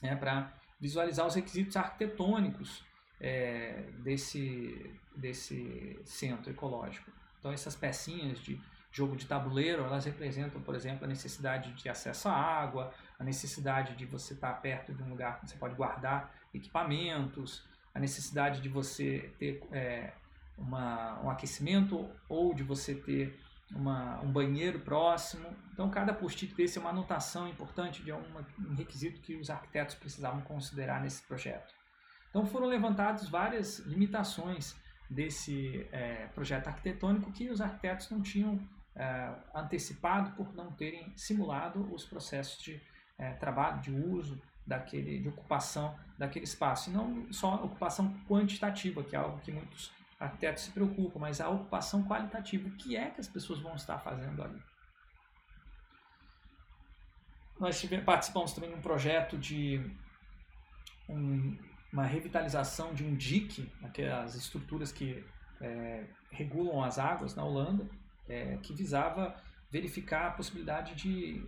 [0.00, 0.52] né, para
[0.82, 2.84] visualizar os requisitos arquitetônicos
[3.20, 7.08] é, desse, desse centro ecológico.
[7.38, 12.28] Então essas pecinhas de jogo de tabuleiro, elas representam, por exemplo, a necessidade de acesso
[12.28, 16.34] à água, a necessidade de você estar perto de um lugar que você pode guardar
[16.52, 17.64] equipamentos,
[17.94, 20.12] a necessidade de você ter é,
[20.58, 23.38] uma, um aquecimento ou de você ter
[23.74, 25.48] uma, um banheiro próximo.
[25.72, 29.94] Então, cada post-it desse é uma anotação importante de uma, um requisito que os arquitetos
[29.94, 31.72] precisavam considerar nesse projeto.
[32.32, 34.74] Então foram levantadas várias limitações
[35.08, 38.58] desse é, projeto arquitetônico que os arquitetos não tinham
[38.96, 42.80] é, antecipado por não terem simulado os processos de
[43.18, 46.88] é, trabalho, de uso, daquele, de ocupação daquele espaço.
[46.88, 51.48] E não só ocupação quantitativa, que é algo que muitos arquitetos se preocupam, mas a
[51.48, 52.68] ocupação qualitativa.
[52.68, 54.60] O que é que as pessoas vão estar fazendo ali?
[57.58, 59.80] Nós participamos também de um projeto de
[61.08, 61.56] um,
[61.92, 65.24] uma revitalização de um dique, aquelas estruturas que
[65.60, 67.88] é, regulam as águas na Holanda,
[68.28, 69.36] é, que visava
[69.70, 71.44] verificar a possibilidade de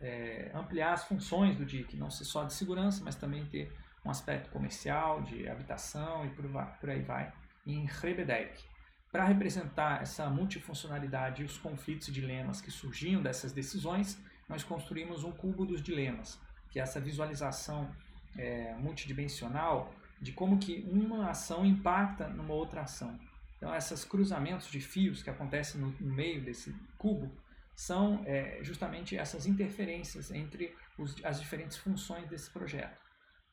[0.00, 3.72] é, ampliar as funções do dique, não só de segurança, mas também ter
[4.04, 6.44] um aspecto comercial, de habitação e por,
[6.80, 7.32] por aí vai,
[7.66, 8.62] em Rebedijk.
[9.10, 15.24] Para representar essa multifuncionalidade e os conflitos e dilemas que surgiam dessas decisões, nós construímos
[15.24, 16.38] um cubo dos dilemas,
[16.70, 17.90] que é essa visualização
[18.36, 23.18] é, multidimensional de como que uma ação impacta numa outra ação.
[23.56, 27.32] Então, esses cruzamentos de fios que acontecem no, no meio desse cubo
[27.74, 33.00] são é, justamente essas interferências entre os, as diferentes funções desse projeto.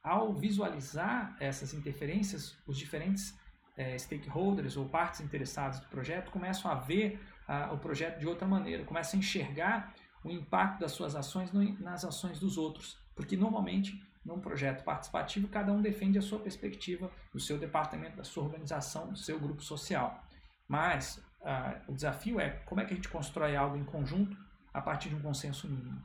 [0.01, 3.33] Ao visualizar essas interferências, os diferentes
[3.75, 7.19] é, stakeholders ou partes interessadas do projeto começam a ver
[7.73, 12.05] o projeto de outra maneira, começam a enxergar o impacto das suas ações no, nas
[12.05, 17.39] ações dos outros, porque normalmente num projeto participativo cada um defende a sua perspectiva do
[17.39, 20.23] seu departamento, da sua organização, do seu grupo social.
[20.67, 24.37] Mas ah, o desafio é como é que a gente constrói algo em conjunto
[24.73, 26.01] a partir de um consenso mínimo.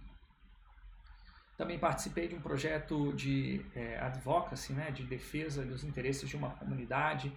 [1.56, 6.50] Também participei de um projeto de é, advocacy, né, de defesa dos interesses de uma
[6.50, 7.32] comunidade,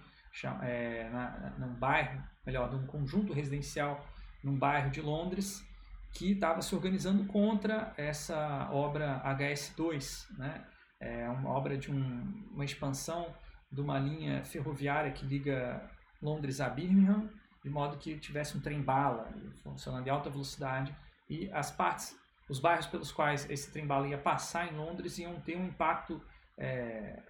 [0.62, 4.04] é, na, num bairro, melhor, num conjunto residencial
[4.42, 5.64] num bairro de Londres,
[6.12, 10.64] que estava se organizando contra essa obra HS2, né?
[11.00, 13.34] É uma obra de um, uma expansão
[13.70, 15.90] de uma linha ferroviária que liga
[16.20, 17.28] Londres a Birmingham,
[17.64, 20.94] de modo que tivesse um trem-bala funcionando em alta velocidade
[21.28, 22.16] e as partes,
[22.48, 26.22] os bairros pelos quais esse trem-bala ia passar em Londres iam ter um impacto
[26.58, 27.22] é,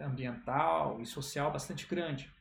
[0.00, 2.32] ambiental e social bastante grande.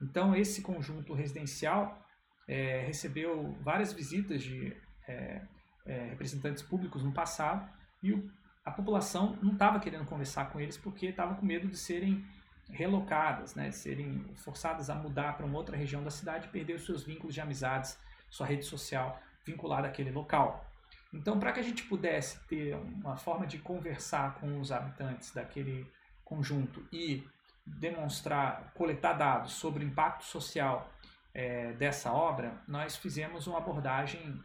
[0.00, 2.00] Então esse conjunto residencial
[2.48, 5.42] é, recebeu várias visitas de é,
[5.86, 7.68] é, representantes públicos no passado
[8.02, 8.30] e o,
[8.64, 12.24] a população não estava querendo conversar com eles porque estava com medo de serem
[12.68, 16.74] relocadas, né, de serem forçadas a mudar para uma outra região da cidade e perder
[16.74, 20.64] os seus vínculos de amizades, sua rede social vinculada àquele local.
[21.12, 25.86] Então, para que a gente pudesse ter uma forma de conversar com os habitantes daquele
[26.24, 27.24] conjunto e
[27.66, 30.90] demonstrar, coletar dados sobre o impacto social
[31.32, 34.42] é, dessa obra, nós fizemos uma abordagem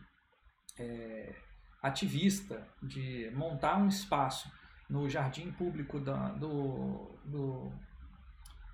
[0.77, 1.35] é,
[1.81, 4.51] ativista de montar um espaço
[4.89, 7.71] no jardim público da, do, do,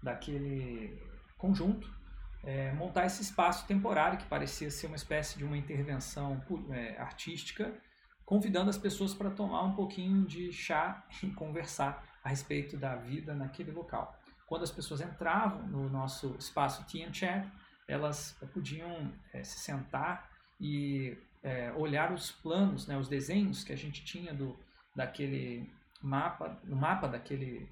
[0.04, 1.02] daquele
[1.38, 1.90] conjunto,
[2.44, 7.74] é, montar esse espaço temporário que parecia ser uma espécie de uma intervenção é, artística,
[8.26, 13.34] convidando as pessoas para tomar um pouquinho de chá e conversar a respeito da vida
[13.34, 14.18] naquele local.
[14.52, 17.50] Quando as pessoas entravam no nosso espaço Tea Chat,
[17.88, 23.78] elas podiam é, se sentar e é, olhar os planos, né, os desenhos que a
[23.78, 24.60] gente tinha do,
[24.94, 27.66] daquele mapa, no mapa daquele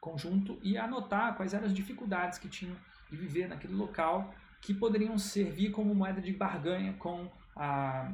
[0.00, 2.78] conjunto e anotar quais eram as dificuldades que tinham
[3.10, 8.10] de viver naquele local que poderiam servir como moeda de barganha com a,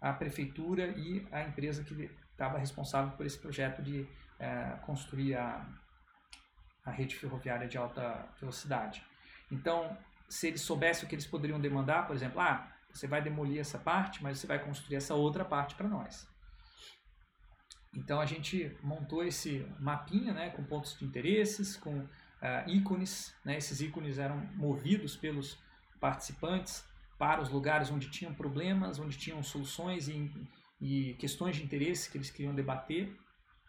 [0.00, 4.06] a prefeitura e a empresa que estava responsável por esse projeto de
[4.38, 5.66] é, construir a,
[6.86, 9.02] a rede ferroviária de alta velocidade.
[9.50, 9.96] Então,
[10.28, 13.78] se eles soubessem o que eles poderiam demandar, por exemplo, ah, você vai demolir essa
[13.78, 16.26] parte, mas você vai construir essa outra parte para nós.
[17.94, 22.08] Então a gente montou esse mapinha né, com pontos de interesses, com uh,
[22.66, 23.34] ícones.
[23.44, 25.58] Né, esses ícones eram movidos pelos
[25.98, 26.84] participantes
[27.18, 30.30] para os lugares onde tinham problemas, onde tinham soluções e,
[30.80, 33.16] e questões de interesse que eles queriam debater.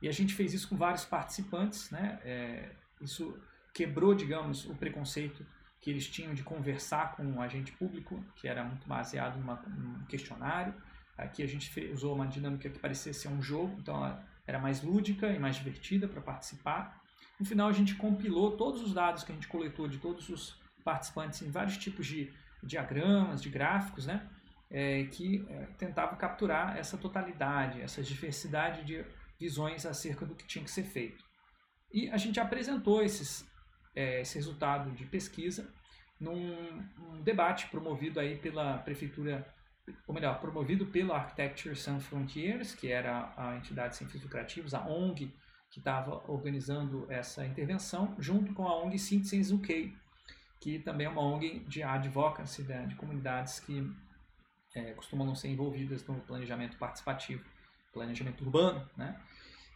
[0.01, 1.89] E a gente fez isso com vários participantes.
[1.89, 3.37] Né, é, isso
[3.73, 5.45] quebrou, digamos, o preconceito
[5.79, 10.05] que eles tinham de conversar com o agente público, que era muito baseado numa, num
[10.05, 10.73] questionário.
[11.17, 14.81] Aqui a gente usou uma dinâmica que parecia ser um jogo, então ela era mais
[14.81, 17.01] lúdica e mais divertida para participar.
[17.39, 20.59] No final a gente compilou todos os dados que a gente coletou de todos os
[20.83, 22.31] participantes em vários tipos de
[22.63, 24.27] diagramas, de gráficos, né?
[24.69, 29.05] É, que é, tentavam capturar essa totalidade, essa diversidade de
[29.39, 31.23] visões acerca do que tinha que ser feito.
[31.91, 33.45] E a gente apresentou esses,
[33.95, 35.71] é, esse resultado de pesquisa
[36.19, 39.47] num um debate promovido aí pela prefeitura,
[40.07, 44.85] ou melhor, promovido pela Architecture Sans Frontiers, que era a entidade sem fins lucrativos, a
[44.87, 45.33] ONG
[45.69, 49.93] que estava organizando essa intervenção, junto com a ONG Citizens UK,
[50.59, 53.85] que também é uma ONG de advocacy, né, de comunidades que
[54.73, 57.43] é, costumam não ser envolvidas no planejamento participativo,
[57.93, 58.89] planejamento urbano.
[58.95, 59.19] Né?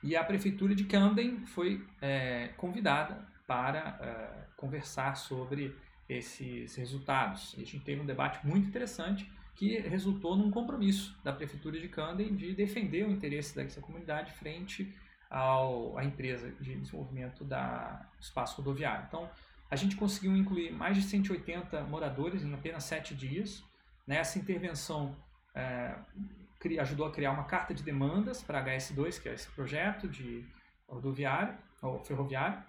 [0.04, 5.76] E a Prefeitura de Camden foi é, convidada para é, conversar sobre
[6.10, 7.54] esses resultados.
[7.58, 11.88] E a gente teve um debate muito interessante que resultou num compromisso da Prefeitura de
[11.88, 14.94] Camden de defender o interesse dessa comunidade frente
[15.30, 19.06] ao, à empresa de desenvolvimento da espaço rodoviário.
[19.08, 19.30] Então,
[19.70, 23.64] a gente conseguiu incluir mais de 180 moradores em apenas sete dias.
[24.06, 25.16] Nessa intervenção,
[25.56, 25.96] é,
[26.80, 30.46] ajudou a criar uma carta de demandas para a HS2, que é esse projeto de
[30.88, 32.62] rodoviário, ou ferroviário,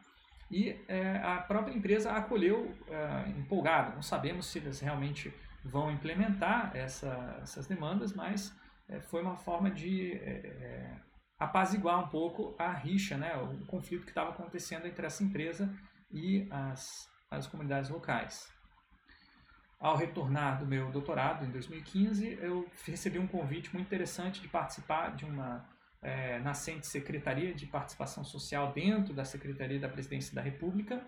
[0.51, 3.95] e é, a própria empresa acolheu é, empolgada.
[3.95, 5.33] Não sabemos se eles realmente
[5.65, 8.55] vão implementar essa, essas demandas, mas
[8.89, 10.97] é, foi uma forma de é, é,
[11.39, 15.73] apaziguar um pouco a rixa, né, o conflito que estava acontecendo entre essa empresa
[16.11, 18.53] e as, as comunidades locais.
[19.83, 25.17] Ao retornar do meu doutorado em 2015, eu recebi um convite muito interessante de participar
[25.17, 25.69] de uma
[26.01, 31.05] é, nascente Secretaria de Participação Social dentro da Secretaria da Presidência da República.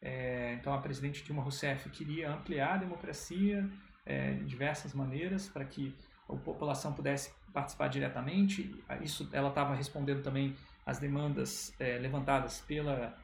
[0.00, 3.70] É, então, a presidente Dilma Rousseff queria ampliar a democracia
[4.04, 5.94] é, de diversas maneiras para que
[6.28, 8.82] a população pudesse participar diretamente.
[9.00, 13.16] Isso, ela estava respondendo também às demandas levantadas pela,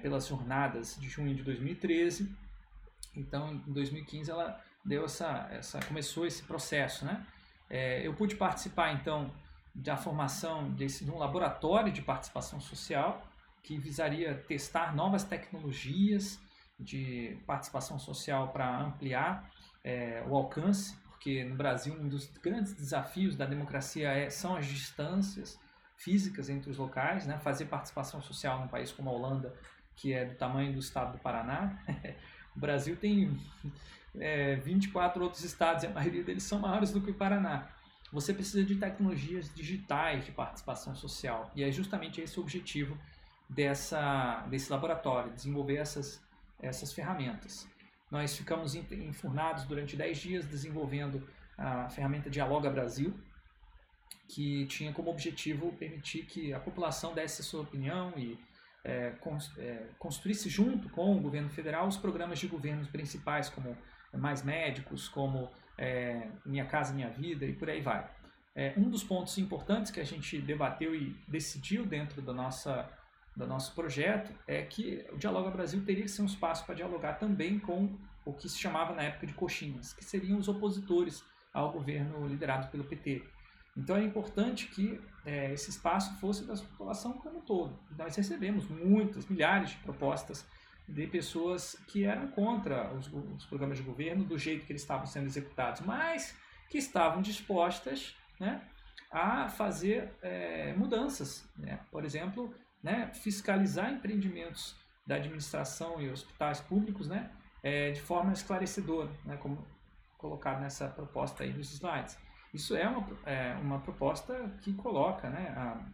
[0.00, 2.45] pelas jornadas de junho de 2013.
[3.16, 7.26] Então, em 2015, ela deu essa, essa começou esse processo, né?
[7.68, 9.30] É, eu pude participar então
[9.74, 13.26] da formação desse, de um laboratório de participação social
[13.62, 16.38] que visaria testar novas tecnologias
[16.78, 19.50] de participação social para ampliar
[19.82, 24.66] é, o alcance, porque no Brasil um dos grandes desafios da democracia é, são as
[24.66, 25.58] distâncias
[25.96, 27.38] físicas entre os locais, né?
[27.38, 29.54] fazer participação social num país como a Holanda,
[29.96, 31.82] que é do tamanho do estado do Paraná.
[32.56, 33.38] o Brasil tem
[34.18, 37.68] é, 24 outros estados e a maioria deles são maiores do que o Paraná
[38.12, 41.50] você precisa de tecnologias digitais de participação social.
[41.54, 42.96] E é justamente esse o objetivo
[43.48, 46.22] dessa, desse laboratório, desenvolver essas,
[46.60, 47.68] essas ferramentas.
[48.10, 51.28] Nós ficamos enfurnados durante 10 dias desenvolvendo
[51.58, 53.12] a ferramenta Dialoga Brasil,
[54.28, 58.38] que tinha como objetivo permitir que a população desse a sua opinião e
[58.86, 59.12] é,
[59.58, 63.76] é, construísse junto com o governo federal os programas de governos principais, como
[64.12, 68.08] Mais Médicos, como é, Minha Casa Minha Vida e por aí vai.
[68.54, 72.88] É, um dos pontos importantes que a gente debateu e decidiu dentro da nossa,
[73.36, 77.14] do nosso projeto é que o Dialoga Brasil teria que ser um espaço para dialogar
[77.14, 81.72] também com o que se chamava na época de coxinhas, que seriam os opositores ao
[81.72, 83.24] governo liderado pelo PT.
[83.76, 87.78] Então é importante que é, esse espaço fosse da população como um todo.
[87.98, 90.46] Nós recebemos muitas, milhares de propostas
[90.88, 95.04] de pessoas que eram contra os, os, programas de governo do jeito que eles estavam
[95.04, 96.36] sendo executados, mas
[96.70, 98.62] que estavam dispostas né,
[99.10, 101.44] a fazer é, mudanças.
[101.56, 101.80] Né?
[101.90, 107.30] Por exemplo, né, fiscalizar empreendimentos da administração e hospitais públicos né,
[107.62, 109.66] é, de forma esclarecedora, né, como
[110.16, 112.16] colocado nessa proposta aí dos slides.
[112.52, 115.84] Isso é uma, é, uma proposta que coloca, né, a,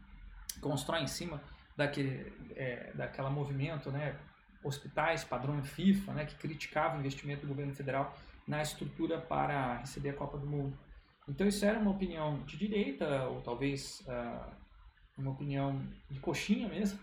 [0.61, 1.43] constrói em cima
[1.77, 4.17] daquele, é, daquela movimento né,
[4.63, 10.11] hospitais padrão FIFA, né, que criticava o investimento do governo federal na estrutura para receber
[10.11, 10.79] a Copa do Mundo.
[11.29, 14.51] Então isso era uma opinião de direita, ou talvez uh,
[15.17, 15.81] uma opinião
[16.11, 16.99] de coxinha mesmo,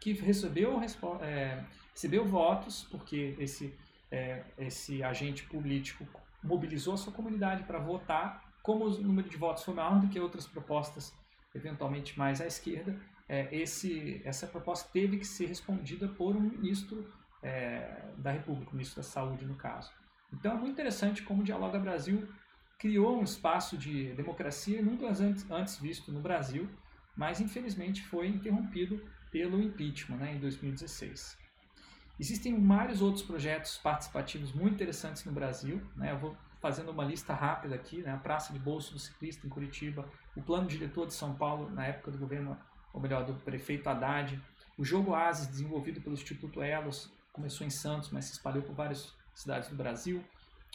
[0.00, 0.80] que recebeu,
[1.20, 3.74] é, recebeu votos, porque esse,
[4.10, 6.06] é, esse agente político
[6.42, 10.18] mobilizou a sua comunidade para votar, como o número de votos foi maior do que
[10.18, 11.14] outras propostas,
[11.54, 12.98] eventualmente mais à esquerda,
[13.28, 17.06] é, esse, essa proposta teve que ser respondida por um ministro
[17.42, 19.90] é, da República, o ministro da Saúde, no caso.
[20.32, 22.28] Então é muito interessante como o Dialoga Brasil
[22.78, 26.68] criou um espaço de democracia nunca antes, antes visto no Brasil,
[27.16, 29.00] mas infelizmente foi interrompido
[29.30, 31.38] pelo impeachment né, em 2016.
[32.18, 35.80] Existem vários outros projetos participativos muito interessantes no Brasil.
[35.96, 36.12] Né?
[36.12, 38.12] Eu vou fazendo uma lista rápida aqui: né?
[38.12, 41.86] a Praça de Bolso do Ciclista em Curitiba, o Plano Diretor de São Paulo, na
[41.86, 42.56] época do governo
[42.92, 44.40] ou melhor, do prefeito Haddad.
[44.76, 49.14] O jogo Ases, desenvolvido pelo Instituto Elos, começou em Santos, mas se espalhou por várias
[49.34, 50.24] cidades do Brasil.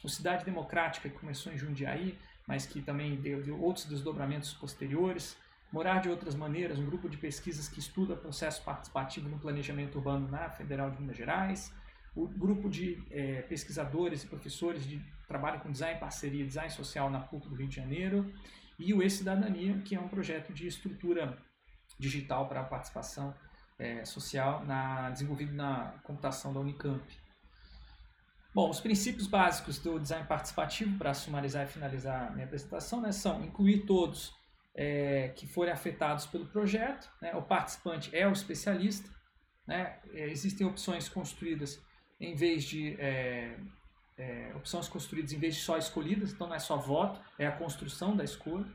[0.04, 2.18] O Cidade Democrática, que começou em Jundiaí,
[2.48, 5.38] mas que também deu, deu outros desdobramentos posteriores.
[5.72, 10.30] Morar de Outras Maneiras, um grupo de pesquisas que estuda processo participativo no planejamento urbano
[10.30, 11.74] na Federal de Minas Gerais.
[12.16, 17.20] O grupo de é, pesquisadores e professores de trabalho com design parceria design social na
[17.20, 18.34] PUC do Rio de Janeiro.
[18.80, 21.38] E o E-Cidadania, que é um projeto de estrutura
[22.00, 23.34] digital para a participação
[23.78, 27.04] é, social na, desenvolvido na computação da Unicamp.
[28.54, 33.44] Bom, os princípios básicos do design participativo, para sumarizar e finalizar minha apresentação, né, são
[33.44, 34.34] incluir todos
[34.74, 39.10] é, que forem afetados pelo projeto, né, o participante é o especialista,
[39.68, 41.84] né, é, existem opções construídas
[42.20, 43.58] em vez de é,
[44.18, 47.52] é, opções construídas em vez de só escolhidas, então não é só voto, é a
[47.52, 48.66] construção da escolha,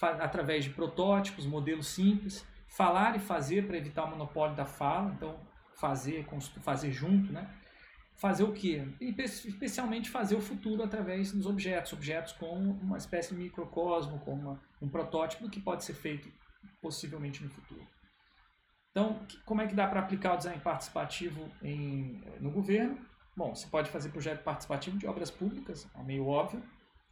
[0.00, 5.38] através de protótipos, modelos simples, falar e fazer para evitar o monopólio da fala, então
[5.74, 6.26] fazer,
[6.60, 7.50] fazer junto, né?
[8.14, 8.86] Fazer o quê?
[8.98, 14.62] Especialmente fazer o futuro através dos objetos, objetos como uma espécie de microcosmo, como uma,
[14.80, 16.30] um protótipo que pode ser feito
[16.80, 17.86] possivelmente no futuro.
[18.96, 22.96] Então, como é que dá para aplicar o design participativo em, no governo?
[23.36, 26.62] Bom, você pode fazer projeto participativo de obras públicas, é meio óbvio.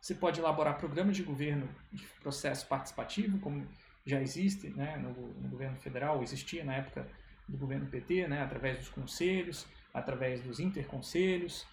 [0.00, 3.68] Você pode elaborar programas de governo de processo participativo, como
[4.06, 7.06] já existe né, no, no governo federal, existia na época
[7.46, 11.66] do governo PT, né, através dos conselhos, através dos interconselhos.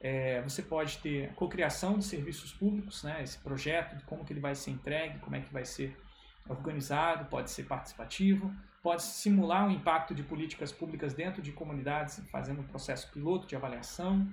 [0.00, 4.40] É, você pode ter cocriação de serviços públicos, né, esse projeto de como que ele
[4.40, 5.94] vai ser entregue, como é que vai ser
[6.48, 12.60] organizado, pode ser participativo pode simular o impacto de políticas públicas dentro de comunidades, fazendo
[12.60, 14.26] um processo piloto de avaliação.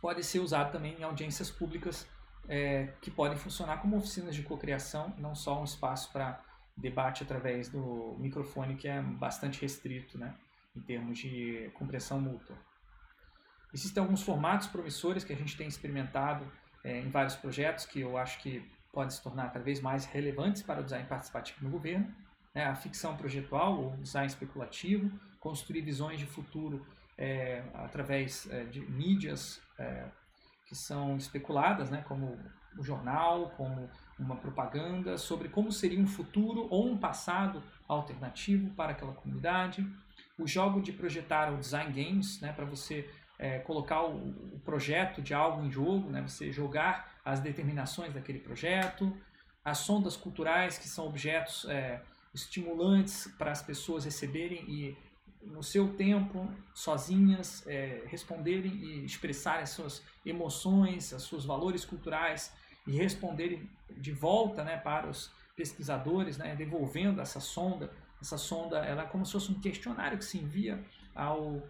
[0.00, 2.06] Pode ser usado também em audiências públicas
[2.48, 6.38] é, que podem funcionar como oficinas de cocriação, não só um espaço para
[6.76, 10.34] debate através do microfone, que é bastante restrito né,
[10.76, 12.56] em termos de compreensão mútua.
[13.72, 16.46] Existem alguns formatos promissores que a gente tem experimentado
[16.84, 18.62] é, em vários projetos que eu acho que
[18.94, 22.14] podem se tornar cada vez mais relevantes para o design participativo no governo
[22.54, 26.86] né, a ficção projetual, ou design especulativo, construir visões de futuro
[27.18, 30.06] é, através é, de mídias é,
[30.66, 32.38] que são especuladas, né, como
[32.78, 38.92] o jornal, como uma propaganda, sobre como seria um futuro ou um passado alternativo para
[38.92, 39.86] aquela comunidade.
[40.38, 45.20] O jogo de projetar o design games, né, para você é, colocar o, o, projeto
[45.20, 49.16] de algo em jogo, né, você jogar as determinações daquele projeto.
[49.64, 52.02] As sondas culturais, que são objetos é,
[52.34, 54.96] estimulantes para as pessoas receberem e
[55.42, 62.52] no seu tempo, sozinhas, é, responderem e expressarem as suas emoções, os seus valores culturais
[62.86, 67.90] e responderem de volta né, para os pesquisadores, né, devolvendo essa sonda.
[68.20, 70.82] Essa sonda ela é como se fosse um questionário que se envia
[71.14, 71.62] ao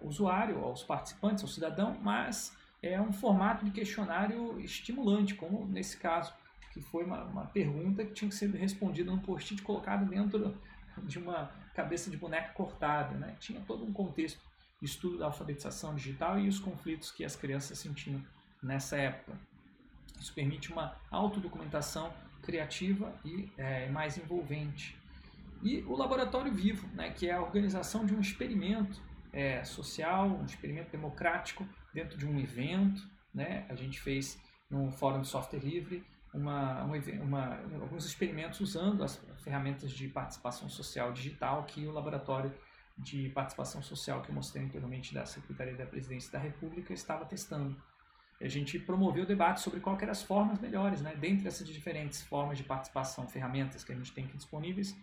[0.00, 6.32] usuário, aos participantes, ao cidadão, mas é um formato de questionário estimulante, como nesse caso
[6.72, 10.56] que foi uma, uma pergunta que tinha que ser respondida num post-it colocado dentro
[11.04, 13.16] de uma cabeça de boneco cortada.
[13.16, 13.36] Né?
[13.38, 14.40] Tinha todo um contexto
[14.80, 18.20] de estudo da alfabetização digital e os conflitos que as crianças sentiam
[18.62, 19.38] nessa época.
[20.20, 22.12] Isso permite uma autodocumentação
[22.42, 24.96] criativa e é, mais envolvente.
[25.62, 29.00] E o laboratório vivo, né, que é a organização de um experimento
[29.34, 33.02] é, social, um experimento democrático dentro de um evento.
[33.34, 33.66] Né?
[33.68, 39.92] A gente fez no Fórum de Software Livre uma, uma, alguns experimentos usando as ferramentas
[39.92, 42.52] de participação social digital que o laboratório
[42.96, 47.76] de participação social que eu mostrei anteriormente da Secretaria da Presidência da República estava testando.
[48.40, 51.14] A gente promoveu debate sobre quais eram as formas melhores, né?
[51.16, 54.94] dentre essas diferentes formas de participação, ferramentas que a gente tem aqui disponíveis,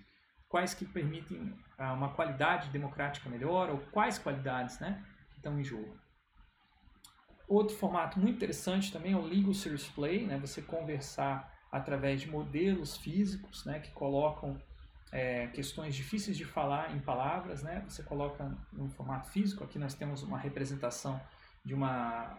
[0.52, 5.02] quais que permitem ah, uma qualidade democrática melhor ou quais qualidades né,
[5.34, 5.98] estão em jogo.
[7.48, 10.38] Outro formato muito interessante também é o Legal Series Play, né?
[10.38, 13.80] você conversar através de modelos físicos né?
[13.80, 14.62] que colocam
[15.12, 17.84] é, questões difíceis de falar em palavras, né?
[17.88, 21.20] você coloca no formato físico, aqui nós temos uma representação
[21.64, 22.38] de uma,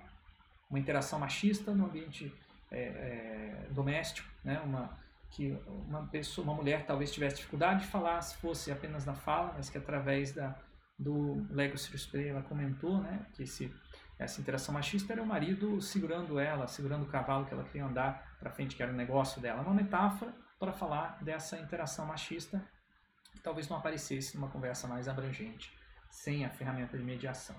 [0.70, 2.32] uma interação machista no ambiente
[2.70, 4.60] é, é, doméstico, né?
[4.60, 4.98] uma,
[5.32, 9.54] que uma pessoa, uma mulher talvez tivesse dificuldade de falar se fosse apenas na fala,
[9.54, 10.54] mas que através da,
[10.98, 11.76] do Lego
[12.10, 13.26] Play ela comentou né?
[13.34, 13.72] que esse
[14.18, 18.36] essa interação machista era o marido segurando ela, segurando o cavalo que ela queria andar
[18.38, 19.62] para frente, que era o negócio dela.
[19.62, 22.64] Uma metáfora para falar dessa interação machista
[23.32, 25.76] que talvez não aparecesse numa conversa mais abrangente,
[26.08, 27.56] sem a ferramenta de mediação.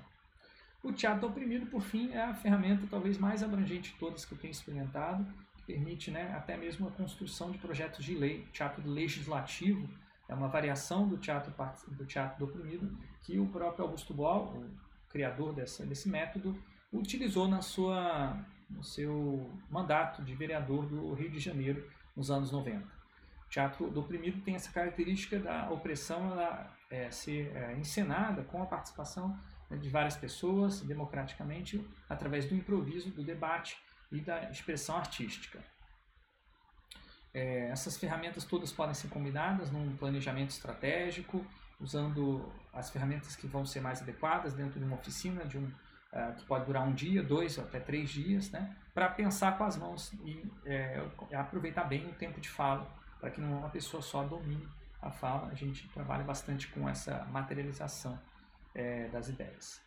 [0.82, 4.38] O teatro oprimido, por fim, é a ferramenta talvez mais abrangente de todas que eu
[4.38, 5.26] tenho experimentado,
[5.66, 8.48] permite né, até mesmo a construção de projetos de lei.
[8.52, 9.88] Teatro legislativo
[10.28, 11.54] é uma variação do teatro
[11.90, 14.64] do teatro do oprimido que o próprio Augusto Boal,
[15.10, 16.58] criador dessa, desse método,
[16.92, 18.38] utilizou na sua,
[18.70, 22.86] no seu mandato de vereador do Rio de Janeiro nos anos 90.
[23.46, 28.62] O teatro do oprimido tem essa característica da opressão ela, é, ser é, encenada com
[28.62, 29.38] a participação
[29.70, 33.78] né, de várias pessoas, democraticamente, através do improviso, do debate
[34.14, 35.60] e da expressão artística.
[37.34, 41.44] É, essas ferramentas todas podem ser combinadas num planejamento estratégico,
[41.80, 46.36] usando as ferramentas que vão ser mais adequadas dentro de uma oficina, de um, uh,
[46.38, 49.76] que pode durar um dia, dois ou até três dias, né, para pensar com as
[49.76, 51.04] mãos e é,
[51.34, 52.88] aproveitar bem o tempo de fala,
[53.20, 54.68] para que não uma pessoa só domine
[55.02, 55.48] a fala.
[55.48, 58.20] A gente trabalha bastante com essa materialização
[58.76, 59.82] é, das ideias.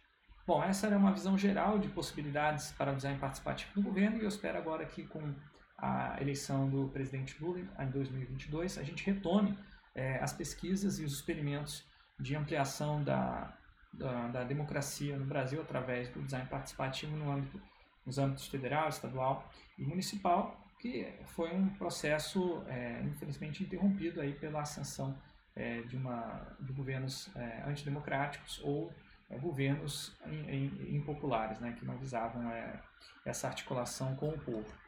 [0.47, 4.23] Bom, essa era uma visão geral de possibilidades para o design participativo no governo e
[4.23, 5.35] eu espero agora que com
[5.77, 9.59] a eleição do presidente Lula em 2022 a gente retome
[9.93, 11.85] é, as pesquisas e os experimentos
[12.21, 13.59] de ampliação da,
[13.93, 17.61] da, da, democracia no Brasil através do design participativo no âmbito,
[18.07, 24.61] nos âmbitos federal, estadual e municipal, que foi um processo é, infelizmente interrompido aí pela
[24.61, 25.19] ascensão
[25.57, 28.95] é, de, uma, de governos é, antidemocráticos ou
[29.41, 30.16] governos
[30.89, 32.81] impopulares, né, que não visavam é,
[33.24, 34.86] essa articulação com o povo.